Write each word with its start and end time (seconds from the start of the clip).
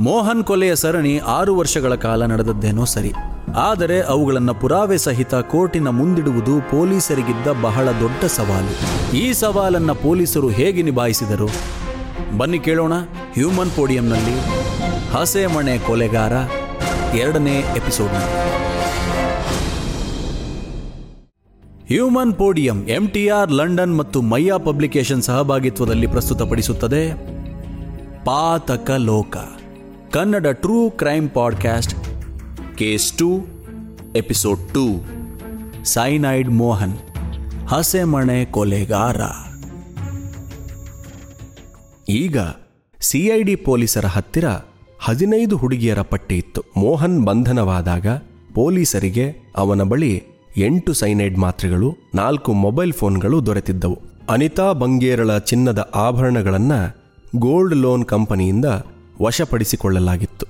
ಮೋಹನ್ 0.00 0.44
ಕೊಲೆಯ 0.44 0.74
ಸರಣಿ 0.74 1.18
ಆರು 1.18 1.56
ವರ್ಷಗಳ 1.56 1.94
ಕಾಲ 1.94 2.26
ನಡೆದದ್ದೇನೋ 2.26 2.84
ಸರಿ. 2.84 3.12
ಆದರೆ 3.56 4.00
ಅವುಗಳನ್ನು 4.00 4.54
ಪುರಾವೆ 4.54 4.98
ಸಹಿತ 4.98 5.34
ಕೋರ್ಟಿನ 5.34 5.88
ಮುಂದಿಡುವುದು 5.88 6.70
ಪೊಲೀಸರಿಗಿದ್ದ 6.70 7.48
ಬಹಳ 7.62 7.88
ದೊಡ್ಡ 8.00 8.24
ಸವಾಲು. 8.24 8.74
ಈ 9.16 9.32
ಸವಾಲನ್ನು 9.32 9.94
ಪೊಲೀಸರು 9.94 10.48
ಹೇಗೆ 10.48 10.82
ನಿಭಾಯಿಸಿದರು? 10.82 11.48
ಬನ್ನಿ 12.38 12.58
ಕೇಳೋಣ 12.58 12.92
ಹ್ಯೂಮನ್ 13.34 13.70
ಪೋಡಿಯಂನಲ್ಲಿ 13.70 14.36
ಹಸೆಮಣೆ 15.16 15.78
ಕೊಲೆಗಾರ 15.78 16.32
ಎರಡನೇ 17.16 17.58
episode 17.58 18.16
human 21.90 22.34
podium 22.34 22.86
M 22.86 23.08
T 23.08 23.28
R 23.28 23.52
London 23.52 23.98
ಮತ್ತು 23.98 24.22
ಮಯ್ಯಾ 24.22 24.56
ಪಬ್ಲಿಕೇಶನ್ 24.56 25.22
ಸಹಭಾಗಿತ್ವದಲ್ಲಿ 25.22 26.06
ಪ್ರಸ್ತುತಪಡಿಸುತ್ತದೆ 26.06 27.04
ಪಾತಕ 28.24 28.90
ಲೋಕ. 28.90 29.36
Kannada 30.18 30.46
true 30.46 30.90
crime 30.90 31.30
podcast 31.30 31.94
case 32.76 33.12
two 33.12 33.40
episode 34.16 34.74
two 34.74 35.04
cyanide 35.84 36.48
Mohan 36.48 36.98
ಹಸೆಮಣೆ 37.68 38.44
ಕೊಲೆಗಾರ 38.44 39.20
ಈಗ 42.08 42.38
ಸಿಐಡಿ 43.00 43.54
ಪೊಲೀಸರ 43.56 44.06
ಹತ್ತಿರ 44.06 44.44
ಹದಿನೈದು 44.98 45.56
ಹುಡುಗಿಯರ 45.56 46.00
ಪಟ್ಟಿ 46.00 46.38
ಇತ್ತು. 46.38 46.62
ಮೋಹನ್ 46.76 47.24
ಬಂಧನವಾದಾಗ 47.24 48.06
ಪೊಲೀಸರಿಗೆ 48.54 49.52
ಅವನ 49.56 49.82
ಬಳಿ 49.82 50.22
ಎಂಟು 50.56 50.92
ಸೈನೈಡ್ 50.92 51.38
ಮಾತ್ರೆಗಳು, 51.38 51.96
ನಾಲ್ಕು 52.14 52.52
ಮೊಬೈಲ್ 52.52 52.92
ಫೋನ್ಗಳು 52.92 53.46
ದೊರೆತಿದ್ದವು. 53.46 53.98
ಅನಿತಾ 54.30 54.72
ಬಂಗೇರಳ 54.72 55.38
ಚಿನ್ನದ 55.38 55.90
ಆಭರಣಗಳನ್ನ 55.94 56.72
ಗೋಲ್ಡ್ 57.36 57.76
ಲೋನ್ 57.76 58.04
ಕಂಪನಿಯಿಂದ 58.04 58.64
ವಶಪಡಿಸಿಕೊಳ್ಳಲಾಗಿತ್ತು. 59.22 60.46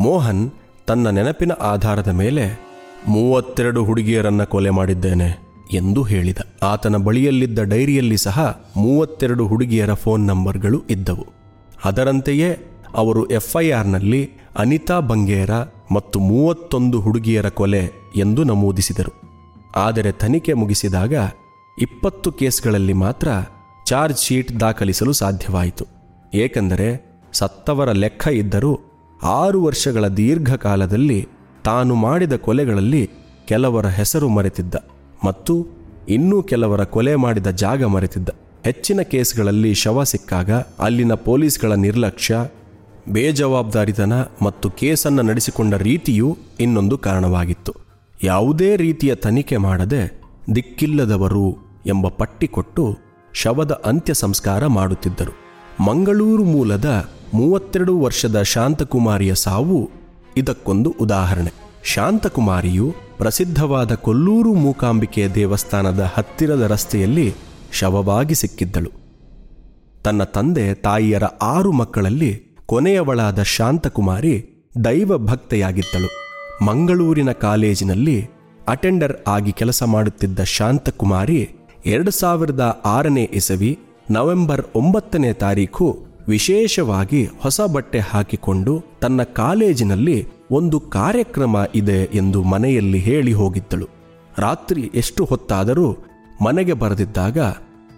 ಮೋಹನ್ 0.00 0.50
ತನ್ನ 0.86 1.08
ನೆನಪಿನ 1.10 1.52
ಆಧಾರದ 1.52 2.08
ಮೇಲೆ 2.08 2.60
ಮೂವತ್ತೆರಡು 3.08 3.84
ಹುಡುಗಿಯರನ್ನ 3.84 4.44
ಕೊಲೆ 4.44 4.70
ಮಾಡಿದ್ದೇನೆ 4.70 5.38
ಎಂದು 5.72 6.02
ಹೇಳಿದ. 6.02 6.38
ಆತನ 6.62 6.96
ಬಳಿಯಲ್ಲಿದ್ದ 6.96 7.58
ಡೈರಿಯಲ್ಲಿ 7.58 8.16
ಸಹ 8.16 8.64
ಮೂವತ್ತೆರಡು 8.76 9.46
ಹುಡುಗಿಯರ 9.46 9.94
ಫೋನ್ 9.94 10.26
ನಂಬರ್ಗಳು 10.26 10.82
ಇದ್ದವು. 10.90 11.26
ಅದರಂತೆಯೇ 11.84 12.58
ಅವರು 12.94 13.26
ಎಫ್ಐಆರ್ನಲ್ಲಿ 13.26 14.30
ಅನಿತಾ 14.58 15.00
ಬಂಗೇರ 15.00 15.50
ಮತ್ತು 15.92 16.20
ಮೂವತ್ತೊಂದು 16.20 17.00
ಹುಡುಗಿಯರ 17.00 17.48
ಕೊಲೆ 17.48 17.90
ಎಂದು 18.16 18.44
ನಮೂದಿಸಿದರು. 18.44 19.12
ಆದರೆ 19.76 20.12
ತನಿಖೆ 20.12 20.52
ಮುಗಿಸಿದಾಗ 20.52 21.14
ಇಪ್ಪತ್ತು 21.78 22.32
ಕೇಸ್ಗಳಲ್ಲಿ 22.32 22.92
ಮಾತ್ರ 22.92 23.28
ಚಾರ್ಜ್ 23.86 24.18
ಶೀಟ್ 24.18 24.60
ದಾಖಲಿಸಲು 24.60 25.12
ಸಾಧ್ಯವಾಯಿತು. 25.12 25.84
ಏಕೆಂದರೆ 26.34 27.11
ಸತ್ತವರ 27.32 27.92
ಲೆಕ್ಕ 27.92 28.28
ಇದ್ದರೂ 28.28 28.80
ಆರು 29.22 29.64
ವರ್ಷಗಳ 29.64 30.06
ದೀರ್ಘಕಾಲದಲ್ಲಿ 30.06 31.28
ತಾನು 31.64 31.94
ಮಾಡಿದ 31.94 32.32
ಕೊಲೆಗಳಲ್ಲಿ 32.36 33.10
ಕೆಲವರ 33.48 33.86
ಹೆಸರು 33.86 34.28
ಮರೆತಿದ್ದ 34.28 34.74
ಮತ್ತು 35.24 35.66
ಇನ್ನೂ 36.08 36.42
ಕೆಲವರ 36.42 36.84
ಕೊಲೆ 36.84 37.14
ಮಾಡಿದ 37.16 37.46
ಜಾಗ 37.46 37.84
ಮರೆತಿದ್ದ. 37.84 38.28
ಹೆಚ್ಚಿನ 38.64 39.00
ಕೇಸ್ಗಳಲ್ಲಿ 39.02 39.74
ಶವ 39.74 40.02
ಸಿಕ್ಕಾಗ 40.02 40.50
ಅಲ್ಲಿನ 40.78 41.14
ಪೊಲೀಸ್ಗಳ 41.14 41.72
ನಿರ್ಲಕ್ಷ್ಯ, 41.72 42.36
ಬೇಜವಾಬ್ದಾರಿತನ 43.08 44.12
ಮತ್ತು 44.42 44.70
ಕೇಸನ್ನು 44.70 45.22
ನಡೆಸಿಕೊಂಡ 45.22 45.74
ರೀತಿಯೂ 45.74 46.38
ಇನ್ನೊಂದು 46.60 46.98
ಕಾರಣವಾಗಿತ್ತು. 46.98 47.72
ಯಾವುದೇ 48.24 48.76
ರೀತಿಯ 48.76 49.14
ತನಿಖೆ 49.14 49.56
ಮಾಡದೆ 49.56 50.20
ದಿಕ್ಕಿಲ್ಲದವರು 50.54 51.46
ಎಂಬ 51.86 52.08
ಪಟ್ಟಿ 52.08 52.46
ಕೊಟ್ಟು 52.46 52.98
ಶವದ 53.34 53.82
ಅಂತ್ಯ 53.84 54.14
ಸಂಸ್ಕಾರ 54.14 54.66
ಮಾಡುತ್ತಿದ್ದರು. 54.66 55.34
ಮಂಗಳೂರು 55.84 56.44
ಮೂಲದ 56.44 57.08
ಮೂವತ್ತೆರಡು 57.34 58.00
ವರ್ಷದ 58.00 58.42
ಶಾಂತಕುಮಾರಿಯ 58.42 59.34
ಸಾವು 59.34 59.90
ಇದಕ್ಕೊಂದು 60.36 60.94
ಉದಾಹರಣೆ. 61.00 61.52
ಶಾಂತಕುಮಾರಿಯು 61.84 62.94
ಪ್ರಸಿದ್ಧವಾದ 63.18 63.94
ಕೊಲ್ಲೂರು 63.94 64.54
ಮೂಕಾಂಬಿಕೆ 64.54 65.28
ದೇವಸ್ಥಾನದ 65.34 66.10
ಹತ್ತಿರದ 66.14 66.60
ರಸ್ತೆಯಲ್ಲಿ 66.60 67.34
ಶವವಾಗಿ 67.72 68.34
ಸಿಕ್ಕಿದ್ದಳು. 68.34 68.90
ತನ್ನ 70.04 70.24
ತಂದೆ 70.24 70.74
ತಾಯಿಯರ 70.74 71.24
ಆರು 71.24 71.72
ಮಕ್ಕಳಲ್ಲಿ 71.72 72.42
ಕೊನೆಯವಳಾದ 72.66 73.42
ಶಾಂತಕುಮಾರಿ 73.42 74.46
ದೈವ 74.84 75.18
ಭಕ್ತೆಯಾಗಿದ್ದಳು. 75.18 76.08
ಮಂಗಳೂರಿನ 76.64 77.32
ಕಾಲೇಜಿನಲ್ಲಿ 77.32 78.28
ಅಟೆಂಡರ್ 78.68 79.16
ಆಗಿ 79.28 79.52
ಕೆಲಸ 79.52 79.82
ಮಾಡುತ್ತಿದ್ದ 79.82 80.40
ಶಾಂತಕುಮಾರಿ 80.42 81.50
ಎರಡು 81.86 82.10
ಸಾವಿರದ 82.10 82.80
ಆರನೇ 82.84 83.30
ಇಸವಿ 83.32 83.78
ನವೆಂಬರ್ 84.10 84.62
ಒಂಬತ್ತನೇ 84.74 85.32
ತಾರೀಖು 85.32 86.11
ವಿಶೇಷವಾಗಿ 86.28 87.28
ಹೊಸ 87.40 87.60
ಬಟ್ಟೆ 87.60 87.98
ಹಾಕಿಕೊಂಡು 87.98 88.84
ತನ್ನ 89.00 89.22
ಕಾಲೇಜಿನಲ್ಲಿ 89.22 90.26
ಒಂದು 90.50 90.80
ಕಾರ್ಯಕ್ರಮ 90.80 91.56
ಇದೆ 91.74 92.08
ಎಂದು 92.14 92.42
ಮನೆಯಲ್ಲಿ 92.42 92.98
ಹೇಳಿ 92.98 93.32
ಹೋಗಿದ್ದಳು. 93.32 93.88
ರಾತ್ರಿ 94.38 94.90
ಎಷ್ಟು 94.94 95.24
ಹೊತ್ತಾದರೂ 95.24 95.96
ಮನೆಗೆ 96.42 96.72
ಬರೆದಿದ್ದಾಗ 96.72 97.38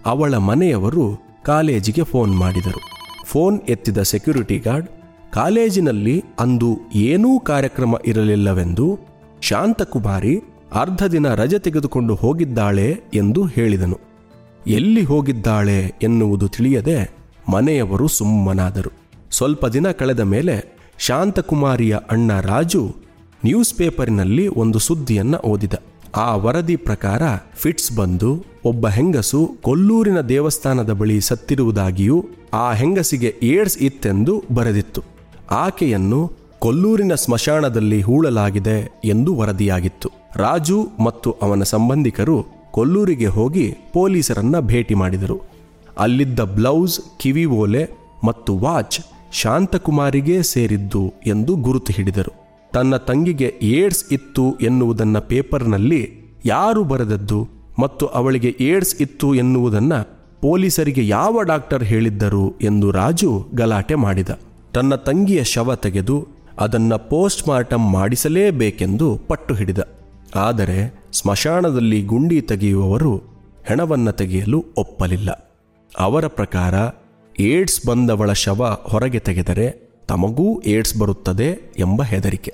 ಅವಳ 0.05 0.37
ಮನೆಯವರು 0.37 1.05
ಕಾಲೇಜಿಗೆ 1.45 2.03
ಫೋನ್ 2.03 2.37
ಮಾಡಿದರು. 2.37 2.81
ಫೋನ್ 3.25 3.59
ಎತ್ತಿದ 3.69 3.97
ಸೆಕ್ಯೂರಿಟಿ 4.01 4.59
ಗಾರ್ಡ್, 4.59 4.89
ಕಾಲೇಜಿನಲ್ಲಿ 5.33 6.23
ಅಂದು 6.39 6.77
ಏನೂ 6.95 7.39
ಕಾರ್ಯಕ್ರಮ 7.39 7.95
ಇರಲಿಲ್ಲವೆಂದು 8.05 8.99
ಶಾಂತಕುಮಾರಿ 9.41 10.43
ಅರ್ಧ 10.73 11.03
ದಿನ 11.03 11.33
ರಜೆ 11.33 11.59
ತೆಗೆದುಕೊಂಡು 11.59 12.15
ಹೋಗಿದ್ದಾಳೆ 12.15 13.01
ಎಂದು 13.13 13.45
ಹೇಳಿದನು. 13.45 13.99
ಎಲ್ಲಿ 14.67 15.03
ಹೋಗಿದ್ದಾಳೆ 15.03 15.93
ಎನ್ನುವುದು 16.01 16.47
ತಿಳಿಯದೆ 16.47 17.24
ಮನೆಯವರು 17.49 18.07
ಸುಮ್ಮನಾದರು. 18.07 18.91
ಸ್ವಲ್ಪ 19.31 19.65
ದಿನ 19.65 19.91
ಕಳೆದ 19.91 20.19
ಮೇಲೆ 20.19 20.77
ಶಾಂತಕುಮಾರಿಯ 20.97 21.97
ಅಣ್ಣ 22.09 22.39
ರಾಜು 22.39 22.95
ನ್ಯೂಸ್ 23.45 23.73
ಪೇಪರಿನಲ್ಲಿ 23.73 24.47
ಒಂದು 24.47 24.79
ಸುದ್ದಿಯನ್ನು 24.79 25.37
ಓದಿದ. 25.37 25.73
ಆ 26.15 26.35
ವರದಿ 26.35 26.75
ಪ್ರಕಾರ 26.75 27.21
ಫಿಟ್ಸ್ 27.55 27.95
ಬಂದು 27.95 28.45
ಒಬ್ಬ 28.65 28.87
ಹೆಂಗಸು 28.87 29.55
ಕೊಲ್ಲೂರಿನ 29.61 30.21
ದೇವಸ್ಥಾನದ 30.21 30.91
ಬಳಿ 30.91 31.21
ಸತ್ತಿರುವುದಾಗಿಯೂ 31.21 32.25
ಆ 32.53 32.73
ಹೆಂಗಸಿಗೆ 32.73 33.35
ಏಡ್ಸ್ 33.43 33.77
ಇತ್ತೆಂದು 33.77 34.43
ಬರೆದಿತ್ತು. 34.53 35.03
ಆಕೆಯನ್ನು 35.51 36.31
ಕೊಲ್ಲೂರಿನ 36.59 37.13
ಸ್ಮಶಾನದಲ್ಲಿ 37.13 38.01
ಹೂಳಲಾಗಿದೆ 38.01 39.01
ಎಂದು 39.05 39.35
ವರದಿಯಾಗಿತ್ತು. 39.35 40.09
ರಾಜು 40.35 40.87
ಮತ್ತು 41.03 41.31
ಅವನ 41.31 41.63
ಸಂಬಂಧಿಕರು 41.63 42.45
ಕೊಲ್ಲೂರಿಗೆ 42.71 43.25
ಹೋಗಿ 43.25 43.75
ಪೊಲೀಸರನ್ನ 43.93 44.59
ಭೇಟಿ 44.59 44.93
ಮಾಡಿದರು. 44.93 45.54
ಅಲ್ಲಿದ್ದ 45.97 46.39
ಬ್ಲೌಸ್, 46.39 46.99
ಕಿವಿ 47.19 47.45
ಓಲೆ 47.45 47.87
ಮತ್ತು 48.23 48.57
ವಾಚ್ 48.57 48.99
ಶಾಂತಕುಮಾರಿಗೆ 49.31 50.43
ಸೇರಿದ್ದು 50.43 51.13
ಎಂದು 51.27 51.55
ಗುರುತು 51.55 51.93
ಹಿಡಿದರು. 51.93 52.33
ತನ್ನ 52.73 52.97
ತಂಗಿಗೆ 52.97 53.53
ಏಡ್ಸ್ 53.61 54.13
ಇತ್ತು 54.13 54.55
ಎನ್ನುವುದನ್ನು 54.61 55.21
ಪೇಪರ್ನಲ್ಲಿ 55.21 56.21
ಯಾರು 56.45 56.83
ಬರೆದದ್ದು 56.83 57.47
ಮತ್ತು 57.79 58.05
ಅವಳಿಗೆ 58.07 58.55
ಏಡ್ಸ್ 58.59 59.01
ಇತ್ತು 59.01 59.35
ಎನ್ನುವುದನ್ನು 59.35 60.15
ಪೊಲೀಸರಿಗೆ 60.41 61.07
ಯಾವ 61.07 61.41
ಡಾಕ್ಟರ್ 61.41 61.83
ಹೇಳಿದ್ದರು 61.83 62.55
ಎಂದು 62.61 62.91
ರಾಜು 62.91 63.47
ಗಲಾಟೆ 63.55 63.95
ಮಾಡಿದ. 63.95 64.29
ತನ್ನ 64.73 64.95
ತಂಗಿಯ 64.95 65.43
ಶವ 65.43 65.75
ತೆಗೆದು 65.75 66.27
ಅದನ್ನು 66.59 67.09
ಪೋಸ್ಟ್ 67.09 67.47
ಮಾರ್ಟಮ್ 67.47 67.93
ಮಾಡಿಸಲೇಬೇಕೆಂದು 67.93 69.19
ಪಟ್ಟು 69.27 69.53
ಹಿಡಿದ. 69.53 69.79
ಆದರೆ, 70.35 71.03
ಸ್ಮಶಾನದಲ್ಲಿ 71.11 72.01
ಗುಂಡಿ 72.01 72.41
ತೆಗೆಯುವವರು 72.41 73.17
ಹೆಣವನ್ನು 73.65 74.11
ತೆಗೆಯಲು 74.11 74.65
ಒಪ್ಪಲಿಲ್ಲ. 74.77 75.44
ಅವರ 75.99 76.27
ಪ್ರಕಾರ 76.27 76.73
ಏಡ್ಸ್ 77.39 77.85
ಬಂದವಳ 77.85 78.31
ಶವ 78.31 78.77
ಹೊರಗೆ 78.83 79.19
ತೆಗೆದರೆ 79.19 79.89
ತಮಗೂ 80.07 80.61
ಏಡ್ಸ್ 80.61 80.97
ಬರುತ್ತದೆ 80.97 81.73
ಎಂಬ 81.77 82.03
ಹೆದರಿಕೆ. 82.03 82.53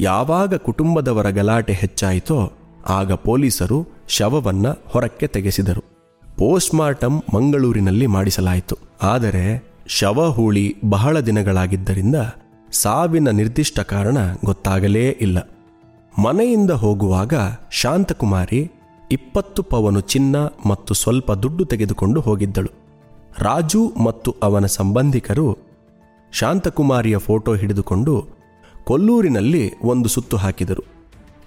ಯಾವಾಗ 0.00 0.54
ಕುಟುಂಬದವರ 0.54 1.30
ಗಲಾಟೆ 1.30 1.72
ಹೆಚ್ಚಾಯಿತೋ 1.72 2.52
ಆಗ 2.88 3.12
ಪೊಲೀಸರು 3.12 3.88
ಶವವನ್ನ 4.08 4.66
ಹೊರಕ್ಕೆ 4.68 5.26
ತೆಗೆಸಿದರು. 5.26 5.84
ಪೋಸ್ಟ್ 6.38 6.74
ಮಾರ್ಟಮ್ 6.74 7.20
ಮಂಗಳೂರಿನಲ್ಲಿ 7.34 8.06
ಮಾಡಿಸಲಾಯಿತು. 8.06 8.78
ಆದರೆ 9.02 9.72
ಶವ 9.86 10.30
ಹೂಳಿ 10.30 10.76
ಬಹಳ 10.88 11.20
ದಿನಗಳಾಗಿದ್ದರಿಂದ 11.20 12.16
ಸಾವಿನ 12.72 13.30
ನಿರ್ದಿಷ್ಟ 13.30 13.80
ಕಾರಣ 13.80 14.16
ಗೊತ್ತಾಗಲೇ 14.44 15.08
ಇಲ್ಲ. 15.08 15.48
ಮನೆಯಿಂದ 16.22 16.70
ಹೋಗುವಾಗ 16.70 17.34
ಶಾಂತಕುಮಾರಿ 17.70 18.70
ಇಪ್ಪತ್ತು 19.10 19.62
ಪವನು 19.62 20.00
ಚಿನ್ನ 20.00 20.36
ಮತ್ತು 20.66 20.94
ಸ್ವಲ್ಪ 20.94 21.32
ದುಡ್ಡು 21.32 21.64
ತೆಗೆದುಕೊಂಡು 21.64 22.20
ಹೋಗಿದ್ದಳು. 22.20 22.81
ರಾಜು 23.38 23.92
ಮತ್ತು 24.04 24.36
ಅವನ 24.42 24.66
ಸಂಬಂಧಿಕರು 24.66 25.58
ಶಾಂತಕುಮಾರಿಯ 26.32 27.18
ಫೋಟೋ 27.18 27.54
ಹಿಡಿದುಕೊಂಡು 27.54 28.24
ಕೊಲ್ಲೂರಿನಲ್ಲಿ 28.84 29.72
ಒಂದು 29.82 30.08
ಸುತ್ತು 30.08 30.36
ಹಾಕಿದರು. 30.36 30.84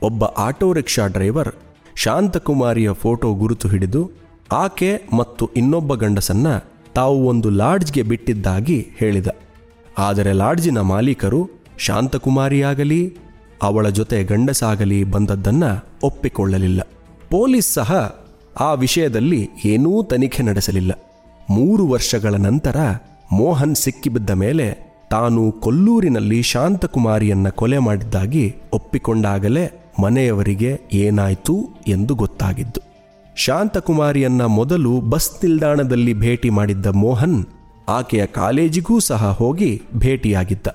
ಒಬ್ಬ 0.02 0.26
ಆಟೋ 0.26 0.74
ರಿಕ್ಷಾ 0.74 1.08
ಡ್ರೈವರ್ 1.08 1.56
ಶಾಂತಕುಮಾರಿಯ 1.96 2.94
ಫೋಟೋ 2.94 3.34
ಗುರುತು 3.34 3.68
ಹಿಡಿದು 3.68 4.12
ಆಕೆ 4.52 5.02
ಮತ್ತು 5.14 5.50
ಇನ್ನೊಬ್ಬ 5.56 5.94
ಗಂಡಸನ್ನ 5.94 6.48
ತಾವು 6.94 7.28
ಒಂದು 7.28 7.50
ಲಾಡ್ಜ್ಗೆ 7.50 8.02
ಬಿಟ್ಟಿದ್ದಾಗಿ 8.02 8.88
ಹೇಳಿದ. 8.98 9.28
ಆದರೆ 9.98 10.34
ಲಾಡ್ಜಿನ 10.34 10.80
ಮಾಲೀಕರು 10.80 11.50
ಶಾಂತಕುಮಾರಿಯಾಗಲಿ, 11.78 13.18
ಅವಳ 13.64 13.90
ಜೊತೆ 13.90 14.24
ಗಂಡಸಾಗಲಿ 14.24 15.04
ಬಂದದ್ದನ್ನ 15.04 15.64
ಒಪ್ಪಿಕೊಳ್ಳಲಿಲ್ಲ. 16.04 16.82
ಪೊಲೀಸ್ 17.30 17.74
ಸಹ 17.74 18.20
ಆ 18.60 18.74
ವಿಷಯದಲ್ಲಿ 18.74 19.50
ಏನೂ 19.66 20.04
ತನಿಖೆ 20.04 20.44
ನಡೆಸಲಿಲ್ಲ. 20.44 20.92
ಮೂರು 21.50 21.88
ವರ್ಷಗಳ 21.88 22.36
ನಂತರ 22.36 22.76
ಮೋಹನ್ 23.32 23.76
ಸಿಕ್ಕಿಬಿದ್ದ 23.76 24.30
ಮೇಲೆ 24.30 24.96
ತಾನು 25.12 25.52
ಕೊಲ್ಲೂರಿನಲ್ಲಿ 25.52 26.42
ಶಾಂತಕುಮಾರಿಯನ್ನ 26.42 27.50
ಕೊಲೆ 27.50 27.78
ಮಾಡಿದ್ದಾಗಿ 27.78 28.56
ಒಪ್ಪಿಕೊಂಡಾಗಲೇ 28.74 29.72
ಮನೆಯವರಿಗೆ 30.04 30.82
ಏನಾಯ್ತು 30.94 31.70
ಎಂದು 31.88 32.16
ಗೊತ್ತಾಗಿದ್ದು. 32.16 32.82
ಶಾಂತಕುಮಾರಿಯನ್ನ 33.36 34.46
ಮೊದಲು 34.46 35.02
ಬಸ್ 35.02 35.32
ನಿಲ್ದಾಣದಲ್ಲಿ 35.44 36.14
ಭೇಟಿ 36.14 36.50
ಮಾಡಿದ್ದ 36.50 36.86
ಮೋಹನ್ 36.86 37.46
ಆಕೆಯ 37.88 38.26
ಕಾಲೇಜಿಗೂ 38.26 39.00
ಸಹ 39.00 39.32
ಹೋಗಿ 39.32 39.82
ಭೇಟಿಯಾಗಿದ್ದ. 39.96 40.68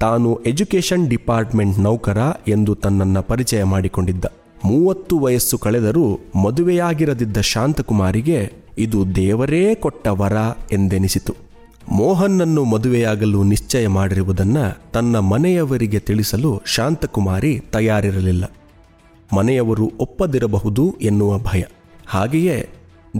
ತಾನು 0.00 0.36
ಎಜುಕೇಷನ್ 0.36 1.08
ಡಿಪಾರ್ಟ್ಮೆಂಟ್ 1.08 1.78
ನೌಕರ 1.78 2.18
ಎಂದು 2.48 2.74
ತನ್ನನ್ನ 2.74 3.20
ಪರಿಚಯ 3.20 3.64
ಮಾಡಿಕೊಂಡಿದ್ದ. 3.64 4.24
ಮೂವತ್ತು 4.64 5.18
ವಯಸ್ಸು 5.18 5.58
ಕಳೆದರೂ 5.58 6.20
ಮದುವೆಯಾಗಿರದಿದ್ದ 6.44 7.40
ಶಾಂತಕುಮಾರಿಗೆ 7.40 8.65
ಇದು 8.78 9.16
ದೇವರೇ 9.16 9.74
ಕೊಟ್ಟ 9.74 10.08
ವರ 10.08 10.32
ಎಂದೆನಿಸಿತು. 10.72 11.34
ಮೋಹನ್ನನ್ನು 11.92 12.64
ಮದುವೆಯಾಗಲು 12.64 13.42
ನಿಶ್ಚಯ 13.42 13.88
ಮಾಡಿರುವುದನ್ನು 13.88 14.92
ತನ್ನ 14.92 15.18
ಮನೆಯವರಿಗೆ 15.18 15.98
ತಿಳಿಸಲು 15.98 16.62
ಶಾಂತಕುಮಾರಿ 16.66 17.60
ತಯಾರಿರಲಿಲ್ಲ. 17.72 18.56
ಮನೆಯವರು 19.36 19.92
ಒಪ್ಪದಿರಬಹುದು 20.00 20.94
ಎನ್ನುವ 21.02 21.38
ಭಯ. 21.38 21.62
ಹಾಗೆಯೇ 22.06 22.68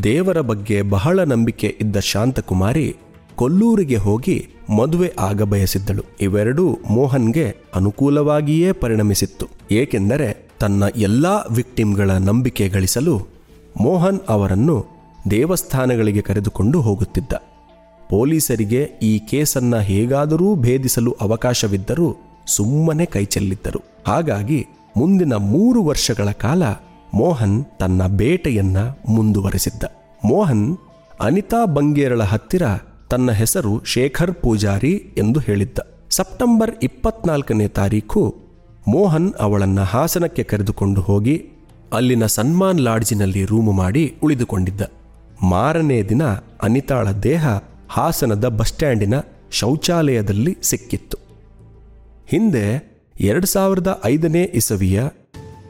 ದೇವರ 0.02 0.40
ಬಗ್ಗೆ 0.40 0.82
ಬಹಳ 0.82 1.20
ನಂಬಿಕೆ 1.20 1.76
ಇದ್ದ 1.80 1.96
ಶಾಂತಕುಮಾರಿ 1.96 2.96
ಕೊಲ್ಲೂರಿಗೆ 3.36 3.96
ಹೋಗಿ 3.96 4.48
ಮದುವೆ 4.76 5.12
ಆಗಬಯಸಿದ್ದಳು 5.18 6.02
ಇವೆರಡೂ 6.20 6.78
ಮೋಹನ್ಗೆ 6.90 7.56
ಅನುಕೂಲವಾಗಿಯೇ 7.74 8.72
ಪರಿಣಮಿಸಿತ್ತು. 8.72 9.46
ಏಕೆಂದರೆ 9.70 10.48
ತನ್ನ 10.60 10.84
ಎಲ್ಲಾ 10.96 11.46
ವಿಕ್ಟಿಮ್ಗಳ 11.50 12.10
ನಂಬಿಕೆ 12.10 12.68
ಗಳಿಸಲು 12.68 13.26
ಮೋಹನ್ 13.80 14.20
ಅವರನ್ನು 14.28 14.95
ದೇವಸ್ಥಾನಗಳಿಗೆ 15.31 16.20
ಕರೆದುಕೊಂಡು 16.20 16.81
ಹೋಗುತ್ತಿದ್ದ. 16.81 17.32
ಪೊಲೀಸರಿಗೆ 18.11 18.82
ಈ 19.02 19.19
ಕೇಸನ್ನ 19.19 19.78
ಹೇಗಾದರೂ 19.78 20.55
ಭೇದಿಸಲು 20.55 21.17
ಅವಕಾಶವಿದ್ದರೂ 21.20 22.17
ಸುಮ್ಮನೆ 22.46 23.05
ಕೈಚೆಲ್ಲಿದ್ದರು. 23.05 23.82
ಹಾಗಾಗಿ 24.06 24.67
ಮುಂದಿನ 24.96 25.34
ಮೂರು 25.34 25.84
ವರ್ಷಗಳ 25.84 26.31
ಕಾಲ 26.31 26.62
ಮೋಹನ್ 27.14 27.64
ತನ್ನ 27.78 28.06
ಬೇಟೆಯನ್ನ 28.06 28.76
ಮುಂದುವರೆಸಿದ್ದ. 29.08 29.84
ಮೋಹನ್ 30.25 30.76
ಅನಿತಾ 31.20 31.64
ಬಂಗೇರಳ 31.64 32.23
ಹತ್ತಿರ 32.23 32.62
ತನ್ನ 33.11 33.31
ಹೆಸರು 33.31 33.84
ಶೇಖರ್ 33.84 34.34
ಪೂಜಾರಿ 34.34 35.14
ಎಂದು 35.19 35.40
ಹೇಳಿದ್ದ. 35.40 35.78
ಸೆಪ್ಟೆಂಬರ್ 36.11 36.75
ಇಪ್ಪತ್ನಾಲ್ಕನೇ 36.82 37.69
ತಾರೀಕು 37.69 38.34
ಮೋಹನ್ 38.88 39.32
ಅವಳನ್ನ 39.40 39.81
ಹಾಸನಕ್ಕೆ 39.81 40.43
ಕರೆದುಕೊಂಡು 40.43 41.00
ಹೋಗಿ 41.00 41.49
ಅಲ್ಲಿನ 41.93 42.26
ಸನ್ಮಾನ್ 42.26 42.81
ಲಾಡ್ಜಿನಲ್ಲಿ 42.81 43.44
ರೂಮು 43.44 43.73
ಮಾಡಿ 43.73 44.14
ಉಳಿದುಕೊಂಡಿದ್ದ. 44.23 44.81
ಮಾರನೇ 45.42 46.02
ದಿನ 46.02 46.22
ಅನಿತಾಳ 46.62 47.10
ದೇಹ 47.10 47.46
ಹಾಸನದ 47.88 48.48
ಬಸ್ 48.48 48.68
ಸ್ಟ್ಯಾಂಡಿನ 48.68 49.14
ಶೌಚಾಲಯದಲ್ಲಿ 49.50 50.58
ಸಿಕ್ಕಿತ್ತು. 50.62 51.18
ಹಿಂದೆ 52.28 52.96
ಎರಡು 53.20 53.46
ಸಾವಿರದ 53.46 54.00
ಐದನೇ 54.04 54.42
ಇಸವಿಯ 54.42 55.02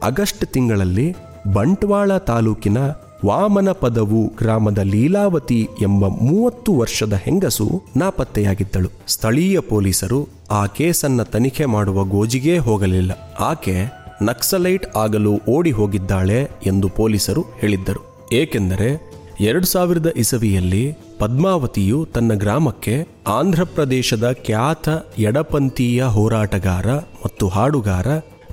ಆಗಸ್ಟ್ 0.03 0.47
ತಿಂಗಳಲ್ಲಿ 0.47 1.17
ಬಂಟ್ವಾಳ 1.53 2.17
ತಾಲೂಕಿನ 2.17 2.79
ವಾಮನ 3.27 3.73
ಪದವು 3.73 4.33
ಗ್ರಾಮದ 4.39 4.79
ಲೀಲಾವತಿ 4.79 5.69
ಎಂಬ 5.83 6.07
ಮೂವತ್ತು 6.07 6.75
ವರ್ಷದ 6.75 7.13
ಹೆಂಗಸು 7.13 7.83
ನಾಪತ್ತೆಯಾಗಿದ್ದಳು. 7.97 8.89
ಸ್ಥಳೀಯ 9.09 9.61
ಪೊಲೀಸರು 9.61 10.29
ಆ 10.51 10.67
ಕೇಸನ್ನ 10.67 11.23
ತನಿಖೆ 11.23 11.65
ಮಾಡುವ 11.65 12.05
ಗೋಜಿಗೇ 12.05 12.59
ಹೋಗಲಿಲ್ಲ. 12.59 13.37
ಆಕೆ 13.41 13.85
ನಕ್ಸಲೈಟ್ 14.23 14.97
ಆಗಲು 14.97 15.41
ಓಡಿ 15.49 15.71
ಹೋಗಿದ್ದಾಳೆ 15.71 16.51
ಎಂದು 16.67 16.89
ಪೊಲೀಸರು 16.89 17.45
ಹೇಳಿದ್ದರು. 17.59 18.29
ಏಕೆಂದರೆ 18.33 19.16
ಎರಡು 19.41 19.67
ಸಾವಿರದ 19.67 20.13
ಇಸವಿಯಲ್ಲಿ 20.17 20.95
ಪದ್ಮಾವತಿಯು 21.19 22.09
ತನ್ನ 22.15 22.35
ಗ್ರಾಮಕ್ಕೆ 22.35 23.07
ಆಂಧ್ರಪ್ರದೇಶದ 23.27 24.33
ಖ್ಯಾತ 24.33 24.89
ಎಡಪಂಥೀಯ 25.19 26.05
ಹೋರಾಟಗಾರ 26.05 26.95
ಮತ್ತು 26.95 27.49
ಹಾಡುಗಾರ 27.49 28.07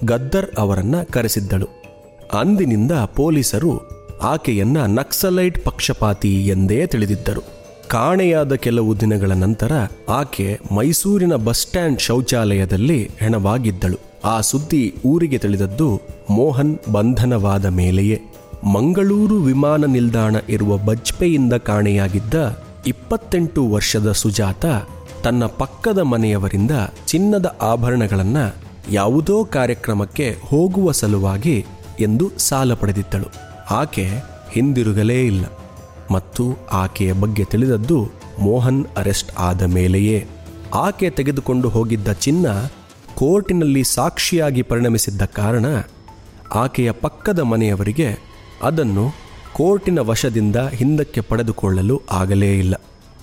ಗದ್ದರ್ 0.05 0.55
ಅವರನ್ನ 0.57 0.95
ಕರೆಸಿದ್ದಳು. 1.11 1.65
ಅಂದಿನಿಂದ 2.33 2.91
ಪೊಲೀಸರು 2.91 3.81
ಆಕೆಯನ್ನ 4.17 4.77
ನಕ್ಸಲೈಟ್ 4.85 5.65
ಪಕ್ಷಪಾತಿ 5.65 6.47
ಎಂದೇ 6.47 6.87
ತಿಳಿದಿದ್ದರು. 6.87 7.41
ಕಾಣೆಯಾದ 7.87 8.53
ಕೆಲವು 8.53 8.99
ದಿನಗಳ 8.99 9.31
ನಂತರ 9.31 9.71
ಆಕೆ 10.09 10.59
ಮೈಸೂರಿನ 10.75 11.35
ಬಸ್ 11.35 11.59
ಸ್ಟ್ಯಾಂಡ್ 11.59 12.01
ಶೌಚಾಲಯದಲ್ಲಿ 12.01 13.09
ಹೆಣವಾಗಿದ್ದಳು. 13.17 13.97
ಆ 14.25 14.41
ಸುದ್ದಿ 14.41 14.95
ಊರಿಗೆ 15.05 15.37
ತಿಳಿದದ್ದು 15.37 16.01
ಮೋಹನ್ 16.29 16.77
ಬಂಧನವಾದ 16.91 17.65
ಮೇಲೆಯೇ. 17.65 18.21
ಮಂಗಳೂರು 18.63 19.35
ವಿಮಾನ 19.35 19.85
ನಿಲ್ದಾಣ 19.85 20.35
ಇರುವ 20.49 20.77
ಬಜ್ಪೆಯಿಂದ 20.77 21.53
ಕಾಣೆಯಾಗಿದ್ದ 21.53 22.59
ಇಪ್ಪತ್ತೆಂಟು 22.87 23.69
ವರ್ಷದ 23.69 24.11
ಸುಜಾತ 24.11 24.65
ತನ್ನ 25.23 25.45
ಪಕ್ಕದ 25.45 25.97
ಮನೆಯವರಿಂದ 25.97 26.71
ಚಿನ್ನದ 27.05 27.57
ಆಭರಣಗಳನ್ನು 27.61 28.55
ಯಾವುದೋ 28.91 29.45
ಕಾರ್ಯಕ್ರಮಕ್ಕೆ 29.45 30.37
ಹೋಗುವ 30.45 30.91
ಸಲುವಾಗಿ 30.91 31.65
ಎಂದು 31.99 32.31
ಸಾಲ 32.37 32.73
ಪಡೆದಿದ್ದಳು. 32.73 33.25
ಆಕೆ 33.71 34.09
ಹಿಂದಿರುಗಲೇ 34.51 35.25
ಇಲ್ಲ. 35.25 35.45
ಮತ್ತು 36.11 36.57
ಆಕೆಯ 36.71 37.13
ಬಗ್ಗೆ 37.13 37.43
ತಿಳಿದದ್ದು 37.43 38.09
ಮೋಹನ್ 38.39 38.85
ಅರೆಸ್ಟ್ 38.97 39.31
ಆದ 39.39 39.61
ಮೇಲೆಯೇ. 39.61 40.27
ಆಕೆ 40.75 41.09
ತೆಗೆದುಕೊಂಡು 41.09 41.69
ಹೋಗಿದ್ದ 41.69 42.11
ಚಿನ್ನ 42.11 42.45
ಕೋರ್ಟಿನಲ್ಲಿ 43.15 43.83
ಸಾಕ್ಷಿಯಾಗಿ 43.83 44.61
ಪರಿಣಮಿಸಿದ್ದ 44.61 45.21
ಕಾರಣ 45.21 45.65
ಆಕೆಯ 46.55 46.91
ಪಕ್ಕದ 46.91 47.39
ಮನೆಯವರಿಗೆ 47.39 48.32
ಅದನ್ನು 48.61 49.13
ಕೋರ್ಟಿನ 49.53 49.99
ವಶದಿಂದ 49.99 50.55
ಹಿಂದಕ್ಕೆ 50.55 51.21
ಪಡೆದುಕೊಳ್ಳಲು 51.21 52.01
ಆಗಲೇ 52.11 52.59
ಇಲ್ಲ. 52.59 52.73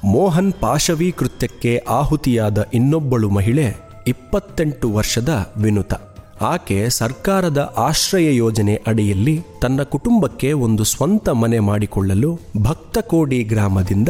ಮೋಹನ್ 0.04 0.52
ಪಾಶವಿ 0.52 1.12
ಕೃತ್ಯಕ್ಕೆ 1.12 1.78
ಆಹುತಿಯಾದ 1.88 2.66
ಇನ್ನೊಬ್ಬಳು 2.74 3.30
ಮಹಿಳೆ 3.30 3.76
ಇಪ್ಪತ್ತೆಂಟು 4.06 4.94
ವರ್ಷದ 4.94 5.52
ವಿನುತ. 5.56 5.94
ಆಕೆ 6.42 6.90
ಸರ್ಕಾರದ 6.90 7.74
ಆಶ್ರಯ 7.76 8.36
ಯೋಜನೆ 8.36 8.82
ಅಡಿಯಲ್ಲಿ 8.86 9.44
ತನ್ನ 9.62 9.82
ಕುಟುಂಬಕ್ಕೆ 9.82 10.52
ಒಂದು 10.52 10.84
ಸ್ವಂತ 10.84 11.28
ಮನೆ 11.28 11.58
ಮಾಡಿಕೊಳ್ಳಲು 11.58 12.40
ಭಕ್ತಕೋಡಿ 12.62 13.44
ಗ್ರಾಮದಿಂದ 13.44 14.08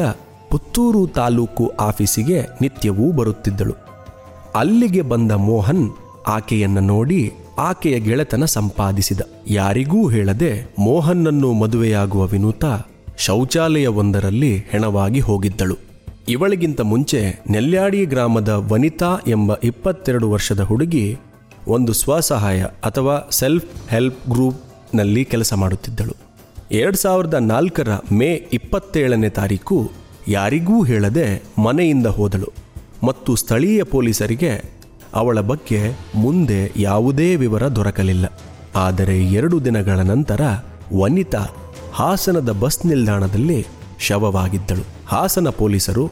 ಪುತ್ತೂರು 0.50 1.06
ತಾಲೂಕು 1.06 1.72
ಆಫೀಸಿಗೆ 1.80 2.46
ನಿತ್ಯವೂ 2.60 3.12
ಬರುತ್ತಿದ್ದಳು. 3.12 3.74
ಅಲ್ಲಿಗೆ 4.54 5.02
ಬಂದ 5.02 5.32
ಮೋಹನ್ 5.32 5.90
ಆಕೆಯನ್ನು 6.26 6.80
ನೋಡಿ 6.80 7.32
ಆಕೆಯ 7.60 8.00
ಗೆಳೆತನ 8.00 8.44
ಸಂಪಾದಿಸಿದ. 8.44 9.20
ಯಾರಿಗೂ 9.48 10.08
ಹೇಳದೆ 10.08 10.74
ಮೋಹನ್ನನ್ನು 10.78 11.52
ಮದುವೆಯಾಗುವ 11.52 12.26
ವಿನೂತ 12.26 12.64
ಶೌಚಾಲಯವೊಂದರಲ್ಲಿ 13.18 14.58
ಹೆಣವಾಗಿ 14.58 15.20
ಹೋಗಿದ್ದಳು. 15.20 15.76
ಇವಳಿಗಿಂತ 16.28 16.80
ಮುಂಚೆ 16.80 17.42
ನೆಲ್ಯಾಡಿ 17.50 18.04
ಗ್ರಾಮದ 18.04 18.48
ವನಿತಾ 18.48 19.18
ಎಂಬ 19.28 19.52
ಇಪ್ಪತ್ತೆರಡು 19.64 20.30
ವರ್ಷದ 20.30 20.60
ಹುಡುಗಿ 20.60 21.18
ಒಂದು 21.68 21.92
ಸ್ವಸಹಾಯ 21.92 22.62
ಅಥವಾ 22.62 23.28
ಸೆಲ್ಫ್ 23.30 23.90
ಹೆಲ್ಪ್ 23.90 24.30
ಗ್ರೂಪ್ನಲ್ಲಿ 24.30 25.24
ಕೆಲಸ 25.24 25.54
ಮಾಡುತ್ತಿದ್ದಳು. 25.54 26.16
ಎರಡು 26.72 26.96
ಸಾವಿರದ 26.96 27.34
ನಾಲ್ಕರ 27.34 27.88
ಮೇ 28.12 28.48
ಇಪ್ಪತ್ತೇಳನೇ 28.52 29.28
ತಾರೀಕು 29.28 29.90
ಯಾರಿಗೂ 30.28 30.82
ಹೇಳದೆ 30.82 31.42
ಮನೆಯಿಂದ 31.62 32.06
ಹೋದಳು. 32.06 32.52
ಮತ್ತು 33.06 33.36
ಸ್ಥಳೀಯ 33.36 33.82
ಪೊಲೀಸರಿಗೆ 33.82 34.79
ಅವಳ 35.14 35.40
ಬಗ್ಗೆ 35.40 35.96
ಮುಂದೆ 36.14 36.72
ಯಾವುದೇ 36.76 37.36
ವಿವರ 37.36 37.68
ದೊರಕಲಿಲ್ಲ. 37.68 38.26
ಆದರೆ 38.76 39.24
ಎರಡು 39.24 39.64
ದಿನಗಳ 39.64 39.98
ನಂತರ 39.98 40.40
ವನಿತಾ 40.96 41.46
ಹಾಸನದ 41.92 42.50
ಬಸ್ 42.50 42.86
ನಿಲ್ದಾಣದಲ್ಲಿ 42.86 43.66
ಶವವಾಗಿದ್ದಳು. 44.00 44.84
ಹಾಸನ 45.06 45.48
ಪೊಲೀಸರು, 45.48 46.10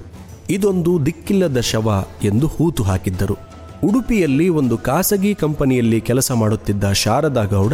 ಇದೊಂದು 0.50 1.07
ದಿಕ್ಕಿಲ್ಲದ 1.07 1.61
ಶವ 1.61 2.05
ಎಂದು 2.23 2.47
ಹೂತು 2.47 2.83
ಹಾಕಿದ್ದರು. 2.83 3.37
ಉಡುಪಿಯಲ್ಲಿ 3.85 4.49
ಒಂದು 4.49 4.78
ಖಾಸಗಿ 4.78 5.35
ಕಂಪನಿಯಲ್ಲಿ 5.35 6.00
ಕೆಲಸ 6.00 6.33
ಮಾಡುತ್ತಿದ್ದ 6.33 6.93
ಶಾರದಾ 6.93 7.45
ಗೌಡ 7.45 7.73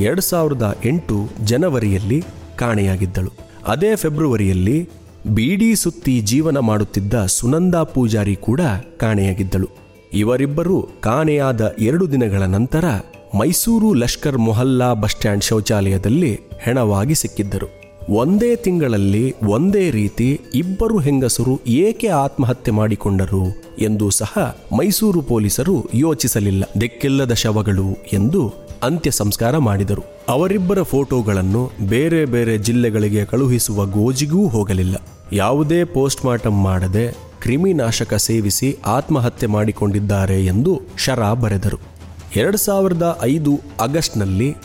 ಎರಡು 0.00 0.20
ಸಾವಿರದ 0.20 0.76
ಎಂಟು 0.84 1.28
ಜನವರಿಯಲ್ಲಿ 1.44 2.24
ಕಾಣೆಯಾಗಿದ್ದಳು. 2.56 3.30
ಅದೇ 3.66 3.96
ಫೆಬ್ರವರಿಯಲ್ಲಿ 3.96 4.88
ಬೀಡಿ 5.26 5.76
ಸುತ್ತಿ 5.76 6.20
ಜೀವನ 6.20 6.58
ಮಾಡುತ್ತಿದ್ದ 6.58 7.26
ಸುನಂದಾ 7.26 7.82
ಪೂಜಾರಿ 7.82 8.36
ಕೂಡ 8.36 8.60
ಕಾಣೆಯಾಗಿದ್ದಳು. 8.96 9.85
ಇವರಿಬ್ಬರು 10.14 10.88
ಕಾಣೆಯಾದ 11.00 11.74
ಎರಡು 11.78 12.12
ದಿನಗಳ 12.12 12.42
ನಂತರ 12.42 12.84
ಮೈಸೂರು 13.38 13.94
ಲಷ್ಕರ್ 13.94 14.38
ಮೊಹಲ್ಲಾ 14.38 14.94
ಬಸ್ 14.94 15.12
ಸ್ಟ್ಯಾಂಡ್ 15.12 15.44
ಶೌಚಾಲಯದಲ್ಲಿ 15.44 16.40
ಹೆಣವಾಗಿ 16.60 17.14
ಸಿಕ್ಕಿದ್ದರು. 17.14 17.86
ಒಂದೇ 18.12 18.56
ತಿಂಗಳಲ್ಲಿ 18.56 19.34
ಒಂದೇ 19.42 19.90
ರೀತಿ 19.90 20.40
ಇಬ್ಬರು 20.54 20.98
ಹೆಂಗಸರು 20.98 21.60
ಏಕೆ 21.66 22.08
ಆತ್ಮಹತ್ಯೆ 22.08 22.72
ಮಾಡಿಕೊಂಡರು 22.72 23.44
ಎಂದು 23.78 24.10
ಸಹ 24.10 24.56
ಮೈಸೂರು 24.76 25.22
ಪೊಲೀಸರು 25.22 25.84
ಯೋಚಿಸಲಿಲ್ಲ. 25.94 26.64
ದಿಕ್ಕಿಲ್ಲದ 26.80 27.32
ಶವಗಳು 27.32 27.96
ಎಂದು 28.12 28.52
ಅಂತ್ಯ 28.82 29.10
ಸಂಸ್ಕಾರ 29.10 29.58
ಮಾಡಿದರು. 29.58 30.02
ಅವರಿಬ್ಬರ 30.28 30.82
ಫೋಟೋಗಳನ್ನು 30.82 31.70
ಬೇರೆ 31.88 32.24
ಬೇರೆ 32.24 32.58
ಜಿಲ್ಲೆಗಳಿಗೆ 32.58 33.24
ಕಳುಹಿಸುವ 33.24 33.86
ಗೋಜಿಗೂ 33.86 34.46
ಹೋಗಲಿಲ್ಲ. 34.46 34.96
ಯಾವುದೇ 35.32 35.84
ಪೋಸ್ಟ್ 35.84 36.50
ಮಾಡದೆ 36.50 37.25
ಕ್ರಿಮಿನಾಶಕ 37.46 38.14
ಸೇವಿಸಿ 38.14 38.78
ಆತ್ಮಹತ್ಯೆ 38.86 39.46
ಮಾಡಿಕೊಂಡಿದ್ದಾರೆ 39.46 40.46
ಎಂದು 40.46 40.80
ಶರಾ 40.98 41.32
ಬರೆದರು. 41.32 41.78
ಎರಡು 42.36 42.56
ಸಾವಿರದ 42.56 43.18
ಐದು 43.22 43.60
ಆಗಸ್ಟ್ನಲ್ಲಿ 43.80 44.56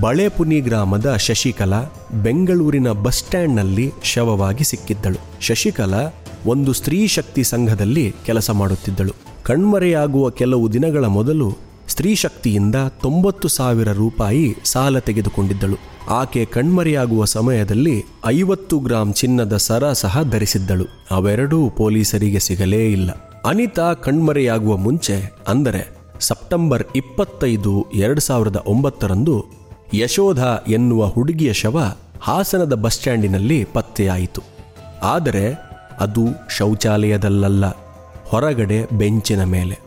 ಬಳೆಪುನಿ 0.00 0.60
ಗ್ರಾಮದ 0.60 1.16
ಶಶಿಕಲಾ 1.16 1.82
ಬೆಂಗಳೂರಿನ 2.22 2.90
ಬಸ್ 2.90 3.18
ಸ್ಟ್ಯಾಂಡ್ನಲ್ಲಿ 3.18 3.92
ಶವವಾಗಿ 4.02 4.64
ಸಿಕ್ಕಿದ್ದಳು. 4.64 5.20
ಶಶಿಕಲಾ 5.40 6.14
ಒಂದು 6.46 6.72
ಸ್ತ್ರೀ 6.72 7.06
ಶಕ್ತಿ 7.06 7.44
ಸಂಘದಲ್ಲಿ 7.44 8.14
ಕೆಲಸ 8.26 8.50
ಮಾಡುತ್ತಿದ್ದಳು. 8.50 9.12
ಕಣ್ಮರೆಯಾಗುವ 9.42 10.30
ಕೆಲವು 10.30 10.72
ದಿನಗಳ 10.72 11.04
ಮೊದಲು 11.04 11.58
ಸ್ತ್ರೀ 11.88 12.14
ಶಕ್ತಿಯಿಂದ 12.14 12.74
ತೊಂಬತ್ತು 12.74 13.48
ಸಾವಿರ 13.48 13.92
ರೂಪಾಯಿ 13.92 14.56
ಸಾಲ 14.64 14.98
ತೆಗೆದುಕೊಂಡಿದ್ದಳು. 14.98 15.93
ಆಕೆ 16.10 16.44
ಕಣ್ಮರೆಯಾಗುವ 16.44 17.24
ಸಮಯದಲ್ಲಿ 17.24 18.04
ಐವತ್ತು 18.26 18.78
ಗ್ರಾಂ 18.78 19.12
ಚಿನ್ನದ 19.12 19.56
ಸರ 19.56 19.92
ಸಹ 19.92 20.22
ಧರಿಸಿದ್ದಳು. 20.22 20.84
ಅವೆರಡೂ 21.10 21.70
ಪೊಲೀಸರಿಗೆ 21.70 22.38
ಸಿಗಲೇ 22.38 22.92
ಇಲ್ಲ. 22.92 23.10
ಅನಿತಾ 23.46 23.94
ಕಣ್ಮರೆಯಾಗುವ 23.94 24.76
ಮುಂಚೆ, 24.76 25.16
ಅಂದರೆ 25.48 25.82
ಸೆಪ್ಟೆಂಬರ್ 26.20 26.84
ಇಪ್ಪತ್ತೈದು 26.96 27.86
ಎರಡು 27.92 28.20
ಸಾವಿರದ 28.20 28.56
ಒಂಬತ್ತರಂದು 28.66 29.44
ಯಶೋಧ 29.94 30.38
ಎನ್ನುವ 30.68 31.06
ಹುಡುಗಿಯ 31.06 31.52
ಶವ 31.52 31.78
ಹಾಸನದ 32.20 32.74
ಬಸ್ 32.74 32.94
ಸ್ಟ್ಯಾಂಡಿನಲ್ಲಿ 32.94 33.64
ಪತ್ತೆಯಾಯಿತು. 33.64 34.42
ಆದರೆ 35.02 35.46
ಅದು 36.00 36.24
ಶೌಚಾಲಯದಲ್ಲಲ್ಲ, 36.50 37.64
ಹೊರಗಡೆ 38.26 38.78
ಬೆಂಚಿನ 38.92 39.44
ಮೇಲೆ. 39.44 39.78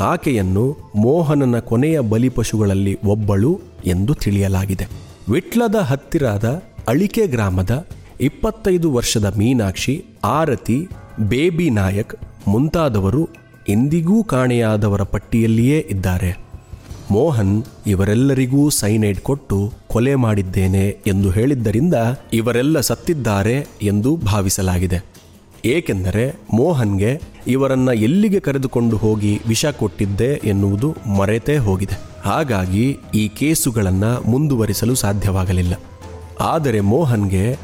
ಆಕೆಯನ್ನು 0.00 0.64
ಮೋಹನನ 0.96 1.58
ಕೊನೆಯ 1.58 2.00
ಬಲಿಪಶುಗಳಲ್ಲಿ 2.00 2.98
ಒಬ್ಬಳು 3.04 3.60
ಎಂದು 3.84 4.14
ತಿಳಿಯಲಾಗಿದೆ. 4.14 5.07
ವಿಟ್ಲದ 5.28 5.74
ಹತ್ತಿರದ 5.74 6.64
ಅಳಿಕೆ 6.88 7.26
ಗ್ರಾಮದ 7.26 7.86
ಇಪ್ಪತ್ತೈದು 8.20 8.92
ವರ್ಷದ 8.92 9.34
ಮೀನಾಕ್ಷಿ, 9.38 10.04
ಆರತಿ, 10.24 10.88
ಬೇಬಿ 11.20 11.70
ನಾಯಕ್ 11.70 12.14
ಮುಂತಾದವರು 12.48 13.28
ಎಂದಿಗೂ 13.68 14.24
ಕಾಣೆಯಾದವರ 14.24 15.02
ಪಟ್ಟಿಯಲ್ಲಿಯೇ 15.02 15.86
ಇದ್ದಾರೆ. 15.90 16.38
ಮೋಹನ್ 17.10 17.64
ಇವರೆಲ್ಲರಿಗೂ 17.86 18.70
ಸೈನೈಡ್ 18.70 19.18
ಕೊಟ್ಟು 19.18 19.72
ಕೊಲೆ 19.88 20.14
ಮಾಡಿದ್ದೇನೆ 20.14 20.98
ಎಂದು 21.06 21.30
ಹೇಳಿದ್ದರಿಂದ 21.30 21.94
ಇವರೆಲ್ಲ 22.32 22.80
ಸತ್ತಿದ್ದಾರೆ 22.80 23.66
ಎಂದು 23.82 24.16
ಭಾವಿಸಲಾಗಿದೆ. 24.16 25.04
ಏಕೆಂದರೆ 25.64 26.36
ಮೋಹನ್ಗೆ 26.54 27.22
ಇವರನ್ನ 27.46 27.88
ಎಲ್ಲಿಗೆ 27.88 28.40
ಕರೆದುಕೊಂಡು 28.40 28.96
ಹೋಗಿ 28.96 29.40
ವಿಷ 29.48 29.66
ಕೊಟ್ಟಿದ್ದೆ 29.66 30.40
ಎನ್ನುವುದು 30.44 30.96
ಮರೆತೇ 31.18 31.56
ಹೋಗಿದೆ. 31.56 32.07
ಹಾಗಾಗಿ 32.28 32.98
ಈ 33.14 33.28
ಕೇಸುಗಳನ್ನು 33.28 34.30
ಮುಂದುವರಿಸಲು 34.30 34.94
ಸಾಧ್ಯವಾಗಲಿಲ್ಲ. 34.94 35.74
ಆದರೆ 36.40 36.80
ಮೋಹನ್ಗೆ 36.80 37.58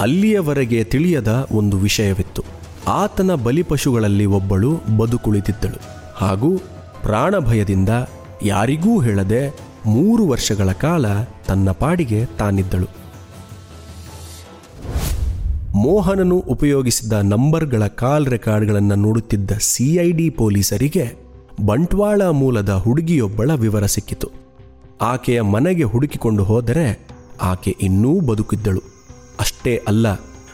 ಅಲ್ಲಿಯವರೆಗೆ 0.00 0.84
ತಿಳಿಯದ 0.84 1.48
ಒಂದು 1.52 1.76
ವಿಷಯವಿತ್ತು. 1.76 2.44
ಆತನ 2.88 3.34
ಬಲಿಪಶುಗಳಲ್ಲಿ 3.34 4.26
ಒಬ್ಬಳು 4.26 4.80
ಬದುಕುಳಿತಿದ್ದಳು. 4.96 5.80
ಹಾಗೂ 6.14 6.58
ಪ್ರಾಣಭಯದಿಂದ 7.02 7.88
ಯಾರಿಗೂ 8.42 9.00
ಹೇಳದೆ 9.00 9.56
ಮೂರು 9.86 10.26
ವರ್ಷಗಳ 10.26 10.72
ಕಾಲ 10.72 11.22
ತನ್ನ 11.22 11.70
ಪಾಡಿಗೆ 11.70 12.24
ತಾನಿದ್ದಳು. 12.24 12.86
ಮೋಹನನು 15.74 16.36
ಉಪಯೋಗಿಸಿದ 16.36 17.12
ನಂಬರ್ಗಳ 17.12 17.86
ಕಾಲ್ 17.86 18.26
ರೆಕಾರ್ಡ್ಗಳನ್ನು 18.26 18.94
ನೋಡುತ್ತಿದ್ದ 18.94 19.50
ಸಿಐಡಿ 19.60 20.30
ಪೊಲೀಸರಿಗೆ 20.30 21.29
ಬಂಟ್ವಾಳ 21.64 22.22
ಮೂಲದ 22.22 22.70
ಹುಡುಗಿಯೊಬ್ಬಳ 22.70 23.50
ವಿವರ 23.54 23.86
ಸಿಕ್ಕಿತು. 23.86 24.30
ಆಕೆಯ 25.02 25.40
ಮನೆಗೆ 25.40 25.82
ಹುಡುಕಿಕೊಂಡು 25.82 26.44
ಹೋದರೆ 26.44 27.06
ಆಕೆ 27.42 27.76
ಇನ್ನೂ 27.80 28.20
ಬದುಕಿದ್ದಳು. 28.20 28.82
ಅಷ್ಟೇ 29.40 29.82
ಅಲ್ಲ, 29.88 30.08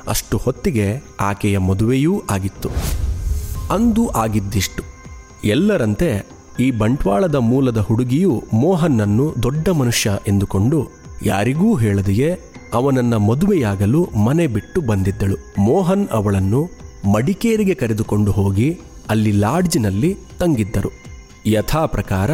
ಅಷ್ಟು 0.08 0.36
ಹೊತ್ತಿಗೆ 0.36 1.02
ಆಕೆಯ 1.20 1.58
ಮದುವೆಯೂ 1.58 2.22
ಆಗಿತ್ತು. 2.30 2.68
ಅಂದು 3.70 4.08
ಆಗಿದ್ದಿಷ್ಟು. 4.08 4.82
ಎಲ್ಲರಂತೆ 5.44 6.26
ಈ 6.60 6.70
ಬಂಟ್ವಾಳದ 6.70 7.34
ಮೂಲದ 7.34 7.78
ಹುಡುಗಿಯು 7.78 8.44
ಮೋಹನ್ನನ್ನು 8.52 9.34
ದೊಡ್ಡ 9.42 9.68
ಮನುಷ್ಯ 9.68 10.10
ಎಂದುಕೊಂಡು 10.28 10.88
ಯಾರಿಗೂ 11.24 11.74
ಹೇಳದೆಯೇ 11.74 12.38
ಅವನನ್ನ 12.74 13.16
ಮದುವೆಯಾಗಲು 13.16 14.04
ಮನೆ 14.04 14.46
ಬಿಟ್ಟು 14.46 14.80
ಬಂದಿದ್ದಳು. 14.80 15.36
ಮೋಹನ್ 15.58 16.08
ಅವಳನ್ನು 16.08 16.68
ಮಡಿಕೇರಿಗೆ 17.12 17.74
ಕರೆದುಕೊಂಡು 17.74 18.32
ಹೋಗಿ 18.32 18.78
ಅಲ್ಲಿ 19.08 19.32
ಲಾಡ್ಜಿನಲ್ಲಿ 19.32 20.16
ತಂಗಿದ್ದರು. 20.40 20.90
ಯಥಾ 21.46 21.86
ಪ್ರಕಾರ 21.86 22.30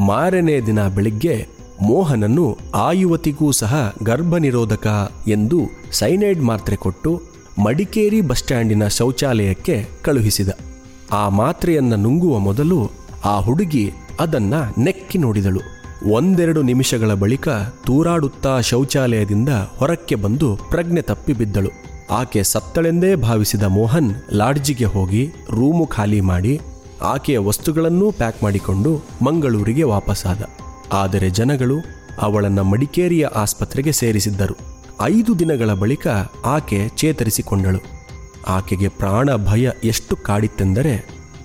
ಮಾರನೇ 0.00 0.60
ದಿನ 0.60 0.88
ಬೆಳಿಗ್ಗೆ 0.88 1.46
ಮೋಹನನ್ನು 1.82 2.58
ಆ 2.74 2.92
ಯುವತಿಗೂ 2.92 3.50
ಸಹ 3.50 3.94
ಗರ್ಭನಿರೋಧಕ 4.02 5.12
ಎಂದು 5.28 5.60
ಸೈನೈಡ್ 5.92 6.40
ಮಾತ್ರೆ 6.40 6.76
ಕೊಟ್ಟು 6.76 7.22
ಮಡಿಕೇರಿ 7.62 8.20
ಬಸ್ 8.20 8.38
ಸ್ಟ್ಯಾಂಡಿನ 8.38 8.88
ಶೌಚಾಲಯಕ್ಕೆ 8.88 9.88
ಕಳುಹಿಸಿದ. 10.02 10.48
ಆ 11.12 11.28
ಮಾತ್ರೆಯನ್ನು 11.28 11.96
ನುಂಗುವ 11.96 12.38
ಮೊದಲು 12.38 12.90
ಆ 13.24 13.40
ಹುಡುಗಿ 13.40 13.92
ಅದನ್ನ 14.20 14.54
ನೆಕ್ಕಿ 14.78 15.18
ನೋಡಿದಳು. 15.18 15.60
ಒಂದೆರಡು 16.12 16.62
ನಿಮಿಷಗಳ 16.62 17.14
ಬಳಿಕ 17.14 17.48
ತೂರಾಡುತ್ತಾ 17.86 18.60
ಶೌಚಾಲಯದಿಂದ 18.60 19.48
ಹೊರಕ್ಕೆ 19.48 20.14
ಬಂದು 20.14 20.56
ಪ್ರಜ್ಞೆ 20.56 21.02
ತಪ್ಪಿ 21.02 21.32
ಬಿದ್ದಳು. 21.32 21.89
ಆಕೆ 22.10 22.42
ಸತ್ತಳೆಂದೇ 22.42 23.14
ಭಾವಿಸಿದ 23.14 23.62
ಮೋಹನ್ 23.62 24.14
ಲಾಡ್ಜಿಗೆ 24.32 24.84
ಹೋಗಿ 24.84 25.26
ರೂಮು 25.50 25.86
ಖಾಲಿ 25.86 26.20
ಮಾಡಿ 26.20 26.60
ಆಕೆಯ 27.02 27.38
ವಸ್ತುಗಳನ್ನೂ 27.38 28.12
ಪ್ಯಾಕ್ 28.12 28.42
ಮಾಡಿಕೊಂಡು 28.42 29.02
ಮಂಗಳೂರಿಗೆ 29.22 29.82
ವಾಪಸ್ಸಾದ 29.82 30.42
ಆದರೆ 30.92 31.30
ಜನಗಳು 31.30 31.76
ಅವಳನ್ನು 32.20 32.64
ಮಡಿಕೇರಿಯ 32.64 33.26
ಆಸ್ಪತ್ರೆಗೆ 33.26 33.92
ಸೇರಿಸಿದ್ದರು. 33.92 34.54
ಐದು 35.02 35.38
ದಿನಗಳ 35.38 35.72
ಬಳಿಕ 35.72 36.06
ಆಕೆ 36.44 36.88
ಚೇತರಿಸಿಕೊಂಡಳು. 36.88 37.78
ಆಕೆಗೆ 38.48 38.88
ಪ್ರಾಣ 38.88 39.36
ಭಯ 39.36 39.70
ಎಷ್ಟು 39.84 40.16
ಕಾಡಿತ್ತೆಂದರೆ 40.16 40.94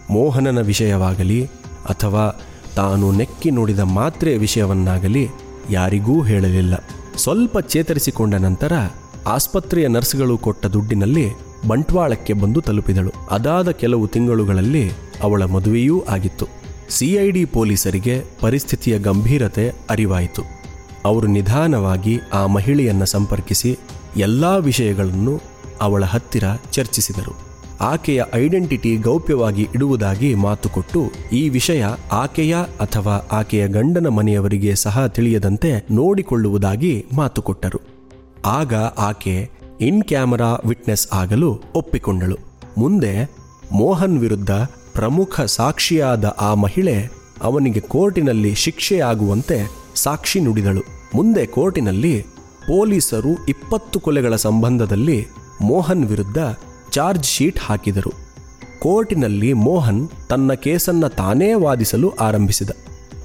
ಮೋಹನನ 0.09 0.61
ವಿಷಯವಾಗಲಿ 0.61 1.45
ಅಥವಾ 1.89 2.41
ತಾನು 2.75 3.11
ನೆಕ್ಕಿ 3.11 3.51
ನೋಡಿದ 3.51 3.79
ಮಾತ್ರೆ 3.79 4.37
ವಿಷಯವನ್ನಾಗಲಿ 4.37 5.29
ಯಾರಿಗೂ 5.69 6.21
ಹೇಳಲಿಲ್ಲ. 6.21 6.73
ಸ್ವಲ್ಪ 7.17 7.59
ಚೇತರಿಸಿಕೊಂಡ 7.59 8.35
ನಂತರ 8.35 8.73
ಆಸ್ಪತ್ರೆಯ 9.27 9.87
ನರ್ಸ್ಗಳು 9.87 10.37
ಕೊಟ್ಟ 10.37 10.65
ದುಡ್ಡಿನಲ್ಲಿ 10.65 11.31
ಬಂಟ್ವಾಳಕ್ಕೆ 11.67 12.33
ಬಂದು 12.33 12.61
ತಲುಪಿದಳು. 12.61 13.11
ಅದಾದ 13.31 13.71
ಕೆಲವು 13.71 14.07
ತಿಂಗಳುಗಳಲ್ಲಿ 14.07 14.91
ಅವಳ 15.23 15.43
ಮದುವೆಯೂ 15.43 16.03
ಆಗಿತ್ತು. 16.09 16.45
ಸಿಐಡಿ 16.89 17.45
ಪೊಲೀಸರಿಗೆ 17.45 18.23
ಪರಿಸ್ಥಿತಿಯ 18.41 18.99
ಗಂಭೀರತೆ 18.99 19.69
ಅರಿವಾಯಿತು. 19.89 20.41
ಅವರು 21.05 21.27
ನಿಧಾನವಾಗಿ 21.27 22.19
ಆ 22.33 22.45
ಮಹಿಳೆಯನ್ನು 22.45 23.05
ಸಂಪರ್ಕಿಸಿ 23.05 23.77
ಎಲ್ಲಾ 24.17 24.57
ವಿಷಯಗಳನ್ನು 24.57 25.41
ಅವಳ 25.81 26.03
ಹತ್ತಿರ 26.03 26.43
ಚರ್ಚಿಸಿದರು. 26.71 27.35
ಆಕೆಯ 27.81 28.23
ಐಡೆಂಟಿಟಿ 28.35 28.97
ಗೌಪ್ಯವಾಗಿ 28.97 29.67
ಇಡುವುದಾಗಿ 29.75 30.35
ಮಾತುಕೊಟ್ಟು 30.35 31.11
ಈ 31.33 31.49
ವಿಷಯ 31.49 31.85
ಆಕೆಯ 32.11 32.55
ಅಥವಾ 32.55 33.27
ಆಕೆಯ 33.31 33.67
ಗಂಡನ 33.67 34.07
ಮನೆಯವರಿಗೆ 34.07 34.75
ಸಹ 34.75 35.07
ತಿಳಿಯದಂತೆ 35.07 35.87
ನೋಡಿಕೊಳ್ಳುವುದಾಗಿ 35.91 37.05
ಮಾತು 37.13 37.41
ಕೊಟ್ಟರು. 37.41 37.94
ಆಗ 38.45 38.73
ಆಕೆ 38.75 39.49
ಇನ್ 39.81 40.03
ಕ್ಯಾಮರಾ 40.03 40.57
ವಿಟ್ನೆಸ್ 40.65 41.07
ಆಗಲು 41.13 41.63
ಒಪ್ಪಿಕೊಂಡಳು. 41.75 42.37
ಮುಂದೆ 42.77 43.35
ಮೋಹನ್ 43.71 44.17
ವಿರುದ್ಧ 44.17 44.51
ಪ್ರಮುಖ 44.93 45.41
ಸಾಕ್ಷಿಯಾದ 45.41 46.25
ಆ 46.25 46.53
ಮಹಿಳೆ 46.53 47.09
ಅವನಿಗೆ 47.41 47.79
ಕೋರ್ಟಿನಲ್ಲಿ 47.79 48.55
ಶಿಕ್ಷೆಯಾಗುವಂತೆ 48.55 49.75
ಸಾಕ್ಷಿ 49.95 50.39
ನುಡಿದಳು. 50.39 50.81
ಮುಂದೆ 51.15 51.45
ಕೋರ್ಟಿನಲ್ಲಿ 51.45 52.21
ಪೊಲೀಸರು 52.67 53.45
ಇಪ್ಪತ್ತು 53.45 53.99
ಕೊಲೆಗಳ 53.99 54.35
ಸಂಬಂಧದಲ್ಲಿ 54.35 55.27
ಮೋಹನ್ 55.61 56.05
ವಿರುದ್ಧ 56.05 56.37
ಚಾರ್ಜ್ 56.91 57.25
ಶೀಟ್ 57.25 57.59
ಹಾಕಿದರು. 57.59 58.13
ಕೋರ್ಟಿನಲ್ಲಿ 58.79 59.53
ಮೋಹನ್ 59.53 60.09
ತನ್ನ 60.29 60.53
ಕೇಸನ್ನ 60.53 61.07
ತಾನೇ 61.07 61.53
ವಾದಿಸಲು 61.53 62.09
ಆರಂಭಿಸಿದ. 62.09 62.69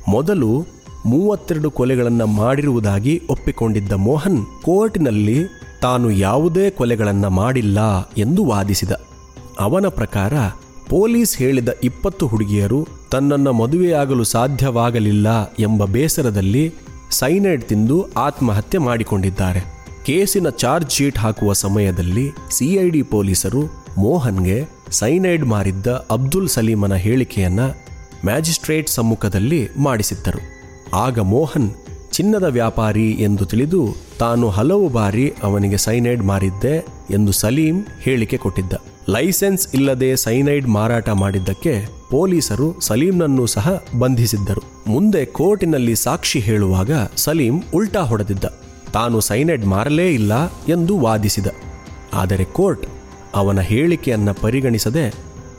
ಮೊದಲು 0.08 0.66
ಮೂವತ್ತೆರಡು 1.07 1.71
ಕೊಲೆಗಳನ್ನು 1.71 2.26
ಮಾಡಿರುವುದಾಗಿ 2.26 3.23
ಒಪ್ಪಿಕೊಂಡಿದ್ದ 3.30 3.92
ಮೋಹನ್ 3.92 4.47
ಕೋರ್ಟಿನಲ್ಲಿ 4.62 5.45
ತಾನು 5.83 6.11
ಯಾವುದೇ 6.11 6.71
ಕೊಲೆಗಳನ್ನು 6.71 7.30
ಮಾಡಿಲ್ಲ 7.30 8.11
ಎಂದು 8.19 8.45
ವಾದಿಸಿದ. 8.45 8.92
ಅವನ 9.59 9.87
ಪ್ರಕಾರ 9.88 10.33
ಪೊಲೀಸ್ 10.88 11.38
ಹೇಳಿದ 11.38 11.69
ಇಪ್ಪತ್ತು 11.85 12.26
ಹುಡುಗಿಯರು 12.26 12.88
ತನ್ನನ್ನು 13.11 13.52
ಮದುವೆಯಾಗಲು 13.52 14.25
ಸಾಧ್ಯವಾಗಲಿಲ್ಲ 14.25 15.52
ಎಂಬ 15.52 15.85
ಬೇಸರದಲ್ಲಿ 15.85 16.75
ಸೈನೈಡ್ 17.11 17.62
ತಿಂದು 17.62 18.12
ಆತ್ಮಹತ್ಯೆ 18.12 18.78
ಮಾಡಿಕೊಂಡಿದ್ದಾರೆ. 18.78 19.80
ಕೇಸಿನ 20.07 20.49
ಚಾರ್ಜ್ 20.49 20.90
ಶೀಟ್ 20.90 21.19
ಹಾಕುವ 21.19 21.52
ಸಮಯದಲ್ಲಿ 21.52 22.30
ಸಿಐಡಿ 22.50 23.02
ಪೊಲೀಸರು 23.02 23.62
ಮೋಹನ್ಗೆ 23.99 24.69
ಸೈನೈಡ್ 24.90 25.45
ಮಾರಿದ್ದ 25.45 25.87
ಅಬ್ದುಲ್ 25.87 26.49
ಸಲೀಮನ 26.49 26.95
ಹೇಳಿಕೆಯನ್ನು 26.95 27.90
ಮ್ಯಾಜಿಸ್ಟ್ರೇಟ್ 28.25 28.88
ಸಮ್ಮುಖದಲ್ಲಿ 28.88 29.69
ಮಾಡಿಸಿದ್ದರು. 29.78 30.59
ಆಗ 30.92 31.18
ಮೋಹನ್, 31.18 31.70
ಚಿನ್ನದ 32.12 32.44
ವ್ಯಾಪಾರಿ 32.44 33.11
ಎಂದು 33.11 33.44
ತಿಳಿದು 33.44 33.97
ತಾನು 34.18 34.49
ಹಲವು 34.49 34.88
ಬಾರಿ 34.88 35.32
ಅವನಿಗೆ 35.42 35.76
ಸೈನೈಡ್ 35.76 36.23
ಮಾರಿದ್ದೆ 36.23 36.75
ಎಂದು 37.11 37.32
ಸಲೀಂ 37.32 37.87
ಹೇಳಿಕೆ 38.00 38.37
ಕೊಟ್ಟಿದ್ದ. 38.37 38.73
ಲೈಸೆನ್ಸ್ 39.09 39.75
ಇಲ್ಲದೆ 39.75 40.16
ಸೈನೈಡ್ 40.16 40.66
ಮಾರಾಟ 40.66 41.09
ಮಾಡಿದ್ದಕ್ಕೆ 41.09 41.87
ಪೊಲೀಸರು 42.11 42.80
ಸಲೀಂನನ್ನು 42.80 43.47
ಸಹ 43.47 43.82
ಬಂಧಿಸಿದ್ದರು. 43.99 44.62
ಮುಂದೆ 44.87 45.25
ಕೋರ್ಟಿನಲ್ಲಿ 45.25 45.94
ಸಾಕ್ಷಿ 45.94 46.38
ಹೇಳುವಾಗ 46.38 46.92
ಸಲೀಂ 47.16 47.62
ಉಲ್ಟಾ 47.75 48.00
ಹೊಡೆದಿದ್ದ. 48.00 48.44
ತಾನು 48.92 49.20
ಸೈನೈಡ್ 49.20 49.64
ಮಾರಲೇ 49.64 50.14
ಇಲ್ಲ 50.14 50.47
ಎಂದು 50.49 50.99
ವಾದಿಸಿದ. 50.99 51.47
ಆದರೆ 52.12 52.44
ಕೋರ್ಟ್ 52.44 52.87
ಅವನ 53.35 53.61
ಹೇಳಿಕೆಯನ್ನು 53.61 54.35
ಪರಿಗಣಿಸದೆ 54.35 55.14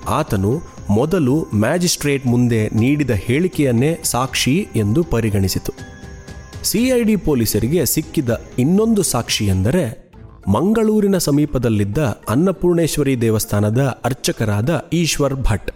ಆತನು 0.07 0.61
ಮೊದಲು 0.89 1.47
ಮ್ಯಾಜಿಸ್ಟ್ರೇಟ್ 1.55 2.27
ಮುಂದೆ 2.27 2.69
ನೀಡಿದ 2.69 3.09
ಹೇಳಿಕೆಯನ್ನೇ 3.09 3.99
ಸಾಕ್ಷಿ 4.03 4.67
ಎಂದು 4.75 5.03
ಪರಿಗಣಿಸಿತು. 5.03 5.73
ಸಿಐಡಿ 6.63 7.15
ಪೊಲೀಸರಿಗೆ 7.15 7.85
ಸಿಕ್ಕಿದ 7.85 8.41
ಇನ್ನೊಂದು 8.59 9.03
ಸಾಕ್ಷಿ 9.03 9.45
ಎಂದರೆ 9.45 10.11
ಮಂಗಳೂರಿನ 10.47 11.17
ಸಮೀಪದಲ್ಲಿದ್ದ 11.17 11.97
ಅನ್ನಪೂರ್ಣೇಶ್ವರಿ 12.29 13.21
ದೇವಸ್ಥಾನದ 13.21 14.01
ಅರ್ಚಕರಾದ 14.05 14.85
ಈಶ್ವರ್ 14.93 15.35
ಭಟ್. 15.35 15.71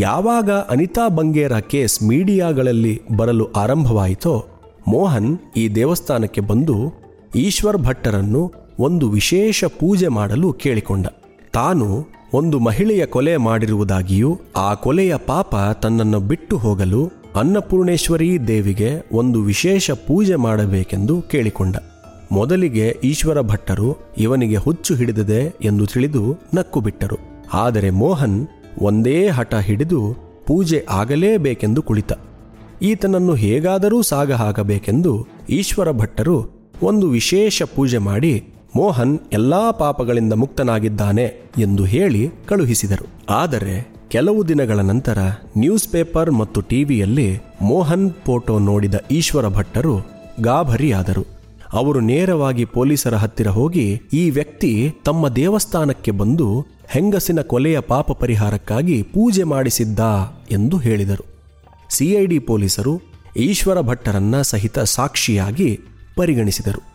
ಯಾವಾಗ 0.00 0.50
ಅನಿತಾ 0.50 1.08
ಬಂಗೇರ 1.08 1.58
ಕೇಸ್ 1.58 2.02
ಮೀಡಿಯಾಗಳಲ್ಲಿ 2.02 3.02
ಬರಲು 3.16 3.52
ಆರಂಭವಾಯಿತೋ, 3.52 4.46
ಮೋಹನ್ 4.88 5.38
ಈ 5.56 5.68
ದೇವಸ್ಥಾನಕ್ಕೆ 5.68 6.40
ಬಂದು 6.40 6.92
ಈಶ್ವರ್ 7.36 7.78
ಭಟ್ಟರನ್ನು 7.78 8.52
ಒಂದು 8.78 9.10
ವಿಶೇಷ 9.10 9.64
ಪೂಜೆ 9.64 10.08
ಮಾಡಲು 10.08 10.52
ಕೇಳಿಕೊಂಡ. 10.52 11.06
ತಾನು 11.52 12.06
ಒಂದು 12.34 12.58
ಮಹಿಳೆಯ 12.58 13.06
ಕೊಲೆ 13.06 13.36
ಮಾಡಿರುವುದಾಗಿಯೂ 13.36 14.40
ಆ 14.56 14.74
ಕೊಲೆಯ 14.74 15.16
ಪಾಪ 15.16 15.56
ತನ್ನನ್ನು 15.82 16.20
ಬಿಟ್ಟು 16.20 16.56
ಹೋಗಲು 16.58 17.02
ಅನ್ನಪೂರ್ಣೇಶ್ವರಿ 17.36 18.30
ದೇವಿಗೆ 18.48 18.90
ಒಂದು 19.12 19.42
ವಿಶೇಷ 19.42 19.90
ಪೂಜೆ 19.90 20.34
ಮಾಡಬೇಕೆಂದು 20.34 21.22
ಕೇಳಿಕೊಂಡ. 21.22 21.76
ಮೊದಲಿಗೆ 22.32 22.86
ಈಶ್ವರ 23.04 23.40
ಭಟ್ಟರು 23.40 23.96
ಇವನಿಗೆ 24.18 24.56
ಹುಚ್ಚು 24.56 24.94
ಹಿಡಿದಿದೆ 24.94 25.54
ಎಂದು 25.62 25.86
ತಿಳಿದು 25.86 26.36
ನಕ್ಕು 26.54 26.80
ಬಿಟ್ಟರು. 26.80 27.18
ಆದರೆ 27.52 27.90
ಮೋಹನ್ 27.90 28.48
ಒಂದೇ 28.80 29.28
ಹಠ 29.28 29.54
ಹಿಡಿದು 29.54 30.00
ಪೂಜೆ 30.46 30.86
ಆಗಲೇಬೇಕೆಂದು 30.90 31.82
ಕುಳಿತ. 31.82 32.12
ಈತನನ್ನು 32.82 33.34
ಹೇಗಾದರೂ 33.34 34.02
ಸಾಗ 34.02 34.32
ಹಾಕಬೇಕೆಂದು 34.32 35.26
ಈಶ್ವರ 35.50 35.90
ಭಟ್ಟರು 35.90 36.36
ಒಂದು 36.82 37.08
ವಿಶೇಷ 37.08 37.62
ಪೂಜೆ 37.62 37.98
ಮಾಡಿ 37.98 38.34
ಮೋಹನ್ 38.76 39.18
ಎಲ್ಲಾ 39.32 39.70
ಪಾಪಗಳಿಂದ 39.70 40.32
ಮುಕ್ತನಾಗಿದ್ದಾನೆ 40.32 41.24
ಎಂದು 41.58 41.84
ಹೇಳಿ 41.84 42.30
ಕಳುಹಿಸಿದರು. 42.46 43.06
ಆದರೆ 43.30 43.94
ಕೆಲವು 44.08 44.48
ದಿನಗಳ 44.48 44.80
ನಂತರ 44.80 45.18
ನ್ಯೂಸ್ 45.58 45.88
ಪೇಪರ್ 45.88 46.30
ಮತ್ತು 46.30 46.60
ಟಿವಿಯಲ್ಲಿ 46.60 47.38
ಮೋಹನ್ 47.62 48.10
ಫೋಟೋ 48.26 48.58
ನೋಡಿದ 48.58 48.94
ಈಶ್ವರ 49.10 49.48
ಭಟ್ಟರು 49.48 50.00
ಗಾಭರಿಯಾದರು 50.40 51.26
ಅವರು 51.72 52.00
ನೇರವಾಗಿ 52.00 52.64
ಪೊಲೀಸರ 52.64 53.14
ಹತ್ತಿರ 53.14 53.48
ಹೋಗಿ 53.48 54.00
ಈ 54.12 54.30
ವ್ಯಕ್ತಿ 54.30 54.94
ತಮ್ಮ 55.04 55.28
ದೇವಸ್ಥಾನಕ್ಕೆ 55.28 56.10
ಬಂದು 56.10 56.66
ಹೆಂಗಸಿನ 56.88 57.40
ಕೊಲೆಯ 57.40 57.80
ಪಾಪ 57.80 58.12
ಪರಿಹಾರಕ್ಕಾಗಿ 58.12 59.02
ಪೂಜೆ 59.02 59.42
ಮಾಡಿಸಿದ್ದ 59.42 60.00
ಎಂದು 60.50 60.76
ಹೇಳಿದರು. 60.76 61.24
ಸಿಐಡಿ 61.90 62.38
ಪೊಲೀಸರು 62.38 63.00
ಈಶ್ವರ 63.36 63.80
ಭಟ್ಟರನ್ನ 63.80 64.40
ಸಹಿತ 64.40 64.78
ಸಾಕ್ಷಿಯಾಗಿ 64.78 65.80
ಪರಿಗಣಿಸಿದರು. 66.16 66.93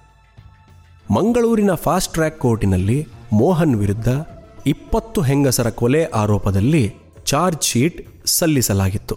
ಮಂಗಳೂರಿನ 1.15 1.73
ಫಾಸ್ಟ್ 1.83 2.13
ಟ್ರ್ಯಾಕ್ 2.13 2.39
ಕೋರ್ಟಿನಲ್ಲಿ 2.39 2.97
ಮೋಹನ್ 3.33 3.75
ವಿರುದ್ಧ 3.75 4.09
ಇಪ್ಪತ್ತು 4.73 5.21
ಹೆಂಗಸರ 5.21 5.69
ಕೊಲೆ 5.69 6.01
ಆರೋಪದಲ್ಲಿ 6.21 6.83
ಚಾರ್ಜ್ 7.25 7.63
ಶೀಟ್ 7.63 7.99
ಸಲ್ಲಿಸಲಾಗಿತ್ತು. 8.25 9.15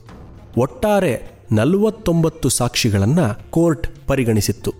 ಒಟ್ಟಾರೆ 0.57 1.13
ನಲವತ್ತೊಂಬತ್ತು 1.53 2.49
ಸಾಕ್ಷಿಗಳನ್ನು 2.49 3.27
ಕೋರ್ಟ್ 3.51 3.87
ಪರಿಗಣಿಸಿತ್ತು. 4.07 4.73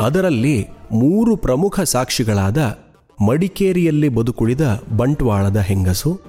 ಅದರಲ್ಲಿ 0.00 0.56
ಮೂರು 0.92 1.36
ಪ್ರಮುಖ 1.36 1.80
ಸಾಕ್ಷಿಗಳಾದ 1.94 2.58
ಮಡಿಕೇರಿಯಲ್ಲಿ 3.18 4.08
ಬದುಕುಳಿದ 4.08 4.60
ಬಂಟ್ವಾಳದ 4.96 5.56
ಹೆಂಗಸು, 5.56 6.20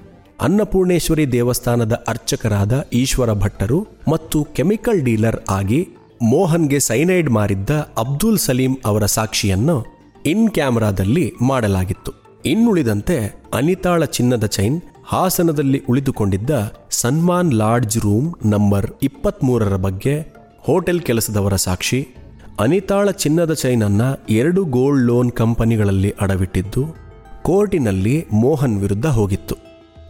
ಅನ್ನಪೂರ್ಣೇಶ್ವರಿ 0.41 1.31
ದೇವಸ್ಥಾನದ 1.31 2.03
ಅರ್ಚಕರಾದ 2.07 2.73
ಈಶ್ವರ 2.93 3.33
ಭಟ್ಟರು 3.33 3.79
ಮತ್ತು 4.07 4.43
ಕೆಮಿಕಲ್ 4.43 5.01
ಡೀಲರ್ 5.01 5.39
ಆಗಿ 5.49 5.81
ಮೋಹನ್ಗೆ 6.21 6.79
ಸೈನೈಡ್ 6.79 7.29
ಮಾರಿದ್ದ 7.29 7.71
ಅಬ್ದುಲ್ 7.97 8.43
ಸಲೀಂ 8.47 8.73
ಅವರ 8.85 9.05
ಸಾಕ್ಷಿಯನ್ನು 9.05 9.98
ಇನ್ 10.25 10.49
ಕ್ಯಾಮೆರಾದಲ್ಲಿ 10.49 11.33
ಮಾಡಲಾಗಿತ್ತು. 11.41 12.11
ಇನ್ನುಳಿದಂತೆ 12.45 13.17
ಅನಿತಾಳ 13.53 14.05
ಚಿನ್ನದ 14.05 14.45
ಚೈನ್, 14.45 14.81
ಹಾಸನದಲ್ಲಿ 15.05 15.81
ಉಳಿದುಕೊಂಡಿದ್ದ 15.89 16.51
ಸನ್ಮಾನ್ 16.89 17.53
ಲಾಡ್ಜ್ 17.53 17.97
ರೂಮ್ 17.97 18.33
ನಂಬರ್ 18.45 18.87
ಇಪ್ಪತ್ಮೂರರ 19.03 19.75
ಬಗ್ಗೆ 19.75 20.15
ಹೋಟೆಲ್ 20.59 21.01
ಕೆಲಸದವರ 21.01 21.55
ಸಾಕ್ಷಿ, 21.55 22.07
ಅನಿತಾಳ 22.59 23.11
ಚಿನ್ನದ 23.11 23.53
ಚೈನನ್ನ 23.53 24.01
ಎರಡು 24.29 24.65
ಗೋಲ್ಡ್ 24.65 25.05
ಲೋನ್ 25.05 25.31
ಕಂಪನಿಗಳಲ್ಲಿ 25.31 26.13
ಅಡವಿಟ್ಟಿದ್ದು, 26.21 26.83
ಕೋರ್ಟಿನಲ್ಲಿ 27.41 28.25
ಮೋಹನ್ 28.33 28.77
ವಿರುದ್ಧ 28.79 29.07
ಹೋಗಿತ್ತು. 29.07 29.55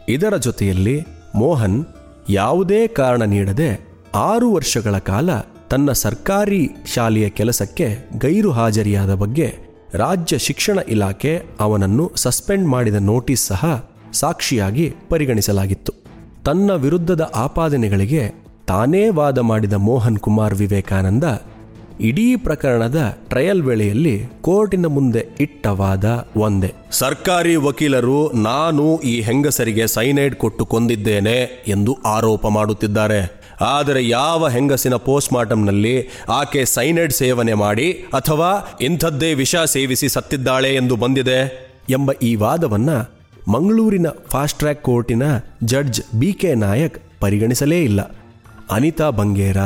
ಇದರ 0.10 0.38
ಜೊತೆಯಲ್ಲಿ 0.38 1.06
ಮೋಹನ್ 1.36 1.86
ಯಾವುದೇ 2.30 2.88
ಕಾರಣ 2.88 3.24
ನೀಡದೆ 3.24 3.86
ಆರು 4.16 4.54
ವರ್ಷಗಳ 4.54 4.98
ಕಾಲ 4.98 5.30
ತನ್ನ 5.70 5.92
ಸರ್ಕಾರಿ 5.92 6.70
ಶಾಲೆಯ 6.86 7.30
ಕೆಲಸಕ್ಕೆ 7.30 8.10
ಗೈರು 8.17 8.52
ಹಾಜರಿಯಾದ 8.52 9.13
ಬಗ್ಗೆ 9.13 9.68
ರಾಜ್ಯ 9.93 10.38
ಶಿಕ್ಷಣ 10.38 10.80
ಇಲಾಖೆ 10.88 11.43
ಅವನನ್ನು 11.60 12.12
ಸಸ್ಪೆಂಡ್ 12.15 12.67
ಮಾಡಿದ 12.67 12.95
ನೋಟಿಸ್ 12.95 13.45
ಸಹ 13.45 13.91
ಸಾಕ್ಷಿಯಾಗಿ 14.13 14.93
ಪರಿಗಣಿಸಲಾಗಿತ್ತು. 15.10 15.93
ತನ್ನ 16.45 16.71
ವಿರುದ್ಧದ 16.71 17.32
ಆಪಾದನೆಗಳಿಗೆ 17.36 18.34
ತಾನೇ 18.67 19.10
ವಾದ 19.10 19.39
ಮಾಡಿದ 19.39 19.73
ಮೋಹನ್ 19.73 20.17
ಕುಮಾರ್ 20.17 20.54
ವಿವೇಕಾನಂದ 20.54 21.23
ಇಡೀ 21.99 22.36
ಪ್ರಕರಣದ 22.36 23.17
ಟ್ರಯಲ್ 23.28 23.62
ವೇಳೆಯಲ್ಲಿ 23.62 24.25
ಕೋರ್ಟಿನ 24.41 24.86
ಮುಂದೆ 24.86 25.25
ಇಟ್ಟ 25.39 25.67
ವಾದ 25.67 26.28
ಒಂದೇ. 26.36 26.73
ಸರ್ಕಾರಿ 26.91 27.56
ವಕೀಲರು, 27.56 28.34
ನಾನು 28.34 28.99
ಈ 28.99 29.21
ಹೆಂಗಸರಿಗೆ 29.21 29.88
ಸೈನೈಡ್ 29.88 30.36
ಕೊಟ್ಟು 30.36 30.65
ಕೊಂದಿದ್ದೇನೆ 30.65 31.63
ಎಂದು 31.67 31.97
ಆರೋಪ 32.06 32.47
ಮಾಡುತ್ತಿದ್ದಾರೆ. 32.47 33.38
ಆದರೆ 33.62 34.08
ಯಾವ 34.08 34.48
ಹೆಂಗಸಿನ 34.48 34.95
ಪೋಸ್ಟ್ಮಾರ್ಟಂನಲ್ಲಿ 34.95 36.08
ಆಕೆ 36.30 36.65
ಸೈನೈಡ್ 36.65 37.13
ಸೇವನೆ 37.13 37.54
ಮಾಡಿ 37.54 37.91
ಅಥವಾ 37.91 38.78
ಇಂಥದ್ದೇ 38.82 39.34
ವಿಷ 39.34 39.56
ಸೇವಿಸಿ 39.56 40.10
ಸತ್ತಿದ್ದಾಳೆ 40.10 40.76
ಎಂದು 40.76 40.95
ಬಂದಿದೆ? 40.95 41.69
ಎಂಬ 41.89 42.12
ಈ 42.12 42.36
ವಾದವನ್ನು 42.36 43.19
ಮಂಗಳೂರಿನ 43.52 44.08
ಫಾಸ್ಟ್ 44.30 44.60
ಟ್ರ್ಯಾಕ್ 44.60 44.84
ಕೋರ್ಟಿನ 44.84 45.24
ಜಡ್ಜ್ 45.63 46.02
ಬಿ 46.15 46.34
ಕೆ 46.34 46.56
ನಾಯಕ್ 46.56 47.00
ಪರಿಗಣಿಸಲೇ 47.19 47.84
ಇಲ್ಲ. 47.84 48.02
ಅನಿತಾ 48.72 49.10
ಬಂಗೇರ, 49.10 49.58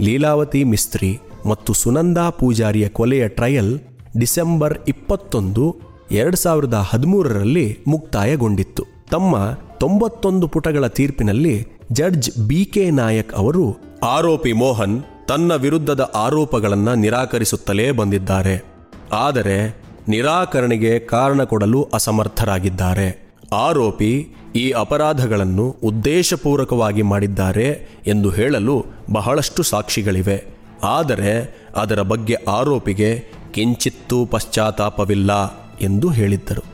ಲೀಲಾವತಿ 0.00 0.64
ಮಿಸ್ತ್ರಿ 0.64 1.20
ಮತ್ತು 1.46 1.72
ಸುನಂದಾ 1.72 2.30
ಪೂಜಾರಿಯ 2.30 2.88
ಕೊಲೆಯ 2.88 3.28
ಟ್ರಯಲ್ 3.28 3.78
ಡಿಸೆಂಬರ್ 4.18 4.78
ಇಪ್ಪತ್ತೊಂದು, 4.88 5.76
ಎರಡು 6.10 6.36
ಸಾವಿರದ 6.36 6.74
ಹದಿಮೂರರಲ್ಲಿ 6.74 7.78
ಮುಕ್ತಾಯಗೊಂಡಿತ್ತು. 7.86 8.84
ತಮ್ಮ 9.10 9.36
ತೊಂಬತ್ತೊಂದು 9.78 10.48
ಪುಟಗಳ 10.48 10.86
ತೀರ್ಪಿನಲ್ಲಿ 10.86 11.66
ಜಡ್ಜ್ 11.92 12.30
ಬಿ 12.48 12.64
ಕೆ 12.64 12.90
ನಾಯಕ್ 12.90 13.34
ಅವರು 13.34 13.76
ಆರೋಪಿ 14.02 14.52
ಮೋಹನ್ 14.52 15.02
ತನ್ನ 15.28 15.54
ವಿರುದ್ಧದ 15.54 16.10
ಆರೋಪಗಳನ್ನು 16.14 16.94
ನಿರಾಕರಿಸುತ್ತಲೇ 16.94 17.90
ಬಂದಿದ್ದಾರೆ. 17.90 18.64
ಆದರೆ 19.12 19.84
ನಿರಾಕರಣೆಗೆ 20.08 20.98
ಕಾರಣ 20.98 21.42
ಕೊಡಲು 21.42 21.82
ಅಸಮರ್ಥರಾಗಿದ್ದಾರೆ. 21.94 23.36
ಆರೋಪಿ 23.52 24.28
ಈ 24.56 24.70
ಅಪರಾಧಗಳನ್ನು 24.70 25.76
ಉದ್ದೇಶಪೂರ್ವಕವಾಗಿ 25.82 27.02
ಮಾಡಿದ್ದಾರೆ 27.02 27.88
ಎಂದು 28.06 28.30
ಹೇಳಲು 28.30 28.84
ಬಹಳಷ್ಟು 29.12 29.62
ಸಾಕ್ಷಿಗಳಿವೆ. 29.62 30.44
ಆದರೆ 30.84 31.60
ಅದರ 31.76 32.02
ಬಗ್ಗೆ 32.02 32.34
ಆರೋಪಿಗೆ 32.34 33.24
ಕಿಂಚಿತ್ತೂ 33.52 34.26
ಪಶ್ಚಾತ್ತಾಪವಿಲ್ಲ 34.26 35.56
ಎಂದು 35.80 36.08
ಹೇಳಿದ್ದರು. 36.08 36.64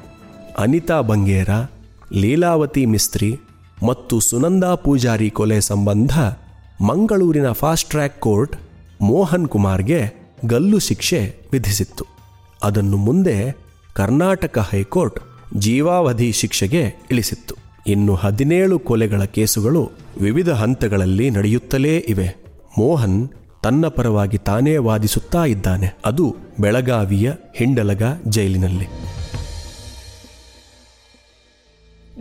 ಅನಿತಾ 0.59 1.01
ಬಂಗೇರ 1.01 1.49
ಲೀಲಾವತಿ 2.13 2.87
ಮಿಸ್ತ್ರಿ 2.87 3.41
ಮತ್ತು 3.89 4.21
ಸುನಂದಾ 4.21 4.75
ಪೂಜಾರಿ 4.75 5.31
ಕೊಲೆ 5.31 5.61
ಸಂಬಂಧ 5.61 6.19
ಮಂಗಳೂರಿನ 6.83 7.53
ಫಾಸ್ಟ್ 7.53 7.91
ಟ್ರ್ಯಾಕ್ 7.91 8.21
ಕೋರ್ಟ್ 8.21 8.57
ಮೋಹನ್ 9.01 9.49
ಕುಮಾರ್ಗೆ 9.49 10.13
ಗಲ್ಲು 10.47 10.79
ಶಿಕ್ಷೆ 10.79 11.49
ವಿಧಿಸಿತ್ತು. 11.53 12.05
ಅದನ್ನು 12.63 12.97
ಮುಂದೆ 12.97 13.57
ಕರ್ನಾಟಕ 13.95 14.59
ಹೈಕೋರ್ಟ್ 14.59 15.21
ಜೀವಾವಧಿ 15.59 16.33
ಶಿಕ್ಷೆಗೆ 16.33 16.95
ಇಳಿಸಿತ್ತು. 17.11 17.55
ಇನ್ನು 17.87 18.15
ಹದಿನೇಳು 18.15 18.79
ಕೊಲೆಗಳ 18.79 19.25
ಕೇಸುಗಳು 19.25 19.91
ವಿವಿಧ 20.21 20.51
ಹಂತಗಳಲ್ಲಿ 20.51 21.31
ನಡೆಯುತ್ತಲೇ 21.31 21.99
ಇವೆ. 21.99 22.37
ಮೋಹನ್ 22.79 23.29
ತನ್ನ 23.63 23.89
ಪರವಾಗಿ 23.89 24.39
ತಾನೇ 24.39 24.77
ವಾದಿಸುತ್ತಾ 24.77 25.45
ಇದ್ದಾನೆ. 25.45 25.97
ಅದು 26.05 26.37
ಬೆಳಗಾವಿಯ 26.61 27.33
ಹಿಂಡಲಗ 27.57 28.03
ಜೈಲಿನಲ್ಲಿ. 28.29 28.89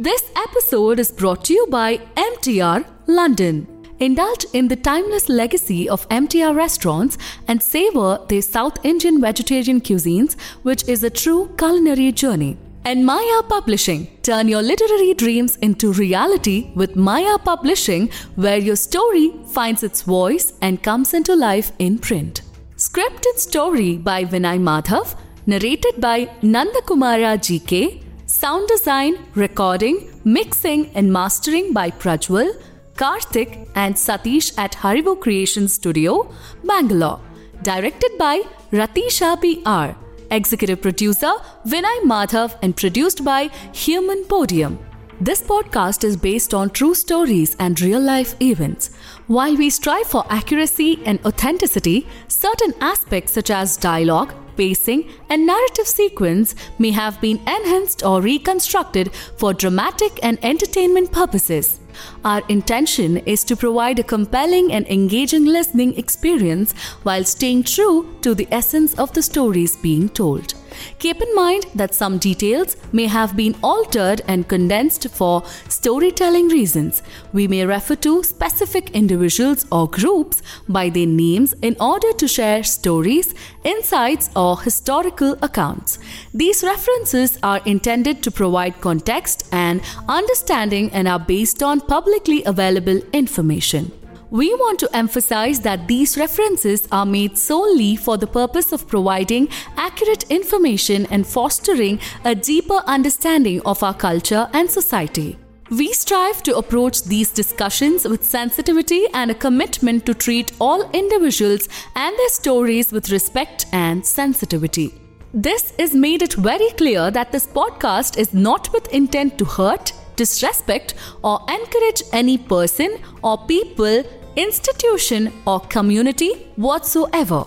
This 0.01 0.31
episode 0.33 0.97
is 0.97 1.11
brought 1.11 1.43
to 1.43 1.53
you 1.53 1.67
by 1.67 1.97
MTR 2.15 2.85
London. 3.07 3.67
Indulge 3.99 4.45
in 4.53 4.69
the 4.69 4.77
timeless 4.77 5.27
legacy 5.27 5.89
of 5.89 6.07
MTR 6.07 6.55
restaurants 6.55 7.17
and 7.49 7.61
savor 7.61 8.17
their 8.29 8.41
South 8.41 8.77
Indian 8.85 9.19
vegetarian 9.19 9.81
cuisines, 9.81 10.39
which 10.63 10.87
is 10.87 11.03
a 11.03 11.09
true 11.09 11.53
culinary 11.57 12.13
journey. 12.13 12.57
And 12.85 13.05
Maya 13.05 13.43
Publishing. 13.49 14.07
Turn 14.23 14.47
your 14.47 14.61
literary 14.61 15.13
dreams 15.15 15.57
into 15.57 15.91
reality 15.91 16.71
with 16.75 16.95
Maya 16.95 17.37
Publishing, 17.37 18.09
where 18.35 18.57
your 18.57 18.77
story 18.77 19.33
finds 19.47 19.83
its 19.83 20.03
voice 20.03 20.53
and 20.61 20.81
comes 20.81 21.13
into 21.13 21.35
life 21.35 21.73
in 21.77 21.99
print. 21.99 22.43
Script 22.77 23.25
and 23.25 23.37
story 23.37 23.97
by 23.97 24.23
Vinay 24.23 24.59
Madhav, 24.61 25.17
narrated 25.45 25.99
by 25.99 26.27
Nandakumara 26.41 27.37
GK, 27.37 28.05
sound 28.29 28.67
design, 28.67 29.17
recording, 29.33 30.07
mixing, 30.23 30.85
and 30.93 31.11
mastering 31.11 31.73
by 31.73 31.89
Prajwal, 31.89 32.51
Karthik, 32.93 33.67
and 33.73 33.95
Satish 33.95 34.55
at 34.55 34.73
Haribo 34.73 35.19
Creation 35.19 35.67
Studio, 35.67 36.31
Bangalore. 36.63 37.19
Directed 37.63 38.17
by 38.19 38.43
Ratisha 38.71 39.35
PR. 39.41 39.97
Executive 40.29 40.79
producer 40.79 41.33
Vinay 41.65 42.03
Madhav 42.03 42.55
and 42.61 42.77
produced 42.77 43.25
by 43.25 43.49
Human 43.73 44.23
Podium. 44.25 44.77
This 45.19 45.41
podcast 45.41 46.03
is 46.03 46.15
based 46.15 46.53
on 46.53 46.69
true 46.69 46.93
stories 46.93 47.55
and 47.57 47.81
real 47.81 47.99
life 47.99 48.35
events. 48.39 48.91
While 49.25 49.57
we 49.57 49.71
strive 49.71 50.05
for 50.05 50.23
accuracy 50.29 51.01
and 51.05 51.19
authenticity, 51.25 52.07
certain 52.27 52.73
aspects 52.79 53.33
such 53.33 53.49
as 53.49 53.75
dialogue, 53.75 54.33
pacing, 54.59 55.09
and 55.29 55.47
narrative 55.47 55.87
sequence 55.87 56.53
may 56.77 56.91
have 56.91 57.19
been 57.21 57.39
enhanced 57.47 58.03
or 58.03 58.21
reconstructed 58.21 59.11
for 59.37 59.53
dramatic 59.53 60.19
and 60.21 60.37
entertainment 60.43 61.11
purposes. 61.11 61.79
Our 62.25 62.41
intention 62.49 63.17
is 63.35 63.43
to 63.45 63.55
provide 63.55 63.99
a 63.99 64.03
compelling 64.03 64.71
and 64.73 64.85
engaging 64.87 65.45
listening 65.45 65.97
experience 65.97 66.73
while 67.03 67.23
staying 67.23 67.63
true 67.63 68.15
to 68.21 68.35
the 68.35 68.47
essence 68.51 68.99
of 68.99 69.13
the 69.13 69.21
stories 69.21 69.77
being 69.77 70.09
told. 70.09 70.58
Keep 70.99 71.21
in 71.21 71.35
mind 71.35 71.65
that 71.75 71.95
some 71.95 72.17
details 72.17 72.75
may 72.91 73.07
have 73.07 73.35
been 73.35 73.55
altered 73.61 74.21
and 74.27 74.47
condensed 74.47 75.09
for 75.09 75.43
storytelling 75.67 76.49
reasons. 76.49 77.01
We 77.33 77.47
may 77.47 77.65
refer 77.65 77.95
to 77.95 78.23
specific 78.23 78.91
individuals 78.91 79.65
or 79.71 79.89
groups 79.89 80.41
by 80.67 80.89
their 80.89 81.07
names 81.07 81.53
in 81.61 81.75
order 81.79 82.11
to 82.13 82.27
share 82.27 82.63
stories, 82.63 83.33
insights, 83.63 84.29
or 84.35 84.59
historical 84.61 85.37
accounts. 85.41 85.99
These 86.33 86.63
references 86.63 87.37
are 87.43 87.61
intended 87.65 88.23
to 88.23 88.31
provide 88.31 88.81
context 88.81 89.47
and 89.51 89.81
understanding 90.07 90.91
and 90.91 91.07
are 91.07 91.19
based 91.19 91.63
on 91.63 91.81
publicly 91.81 92.43
available 92.45 93.01
information. 93.13 93.98
We 94.31 94.53
want 94.53 94.77
to 94.81 94.95
emphasize 94.95 95.59
that 95.61 95.87
these 95.87 96.15
references 96.15 96.87
are 96.91 97.05
made 97.05 97.35
solely 97.35 97.95
for 97.95 98.15
the 98.15 98.27
purpose 98.27 98.71
of 98.71 98.87
providing 98.87 99.49
accurate 99.75 100.29
information 100.29 101.07
and 101.07 101.25
fostering 101.25 101.99
a 102.23 102.35
deeper 102.35 102.83
understanding 102.85 103.59
of 103.65 103.81
our 103.81 103.95
culture 103.95 104.47
and 104.53 104.69
society. 104.69 105.39
We 105.71 105.93
strive 105.93 106.43
to 106.43 106.57
approach 106.57 107.03
these 107.05 107.31
discussions 107.31 108.07
with 108.07 108.23
sensitivity 108.23 109.07
and 109.15 109.31
a 109.31 109.35
commitment 109.35 110.05
to 110.05 110.13
treat 110.13 110.51
all 110.59 110.87
individuals 110.91 111.67
and 111.95 112.15
their 112.15 112.29
stories 112.29 112.91
with 112.91 113.09
respect 113.09 113.65
and 113.71 114.05
sensitivity. 114.05 114.93
This 115.33 115.73
is 115.79 115.95
made 115.95 116.21
it 116.21 116.33
very 116.33 116.69
clear 116.71 117.09
that 117.09 117.31
this 117.31 117.47
podcast 117.47 118.19
is 118.19 118.31
not 118.31 118.71
with 118.73 118.93
intent 118.93 119.39
to 119.39 119.45
hurt, 119.45 119.91
disrespect, 120.15 120.93
or 121.23 121.39
encourage 121.49 122.03
any 122.13 122.37
person 122.37 122.97
or 123.23 123.37
people, 123.45 124.03
institution, 124.39 125.31
or 125.45 125.59
community 125.59 126.31
whatsoever. 126.55 127.45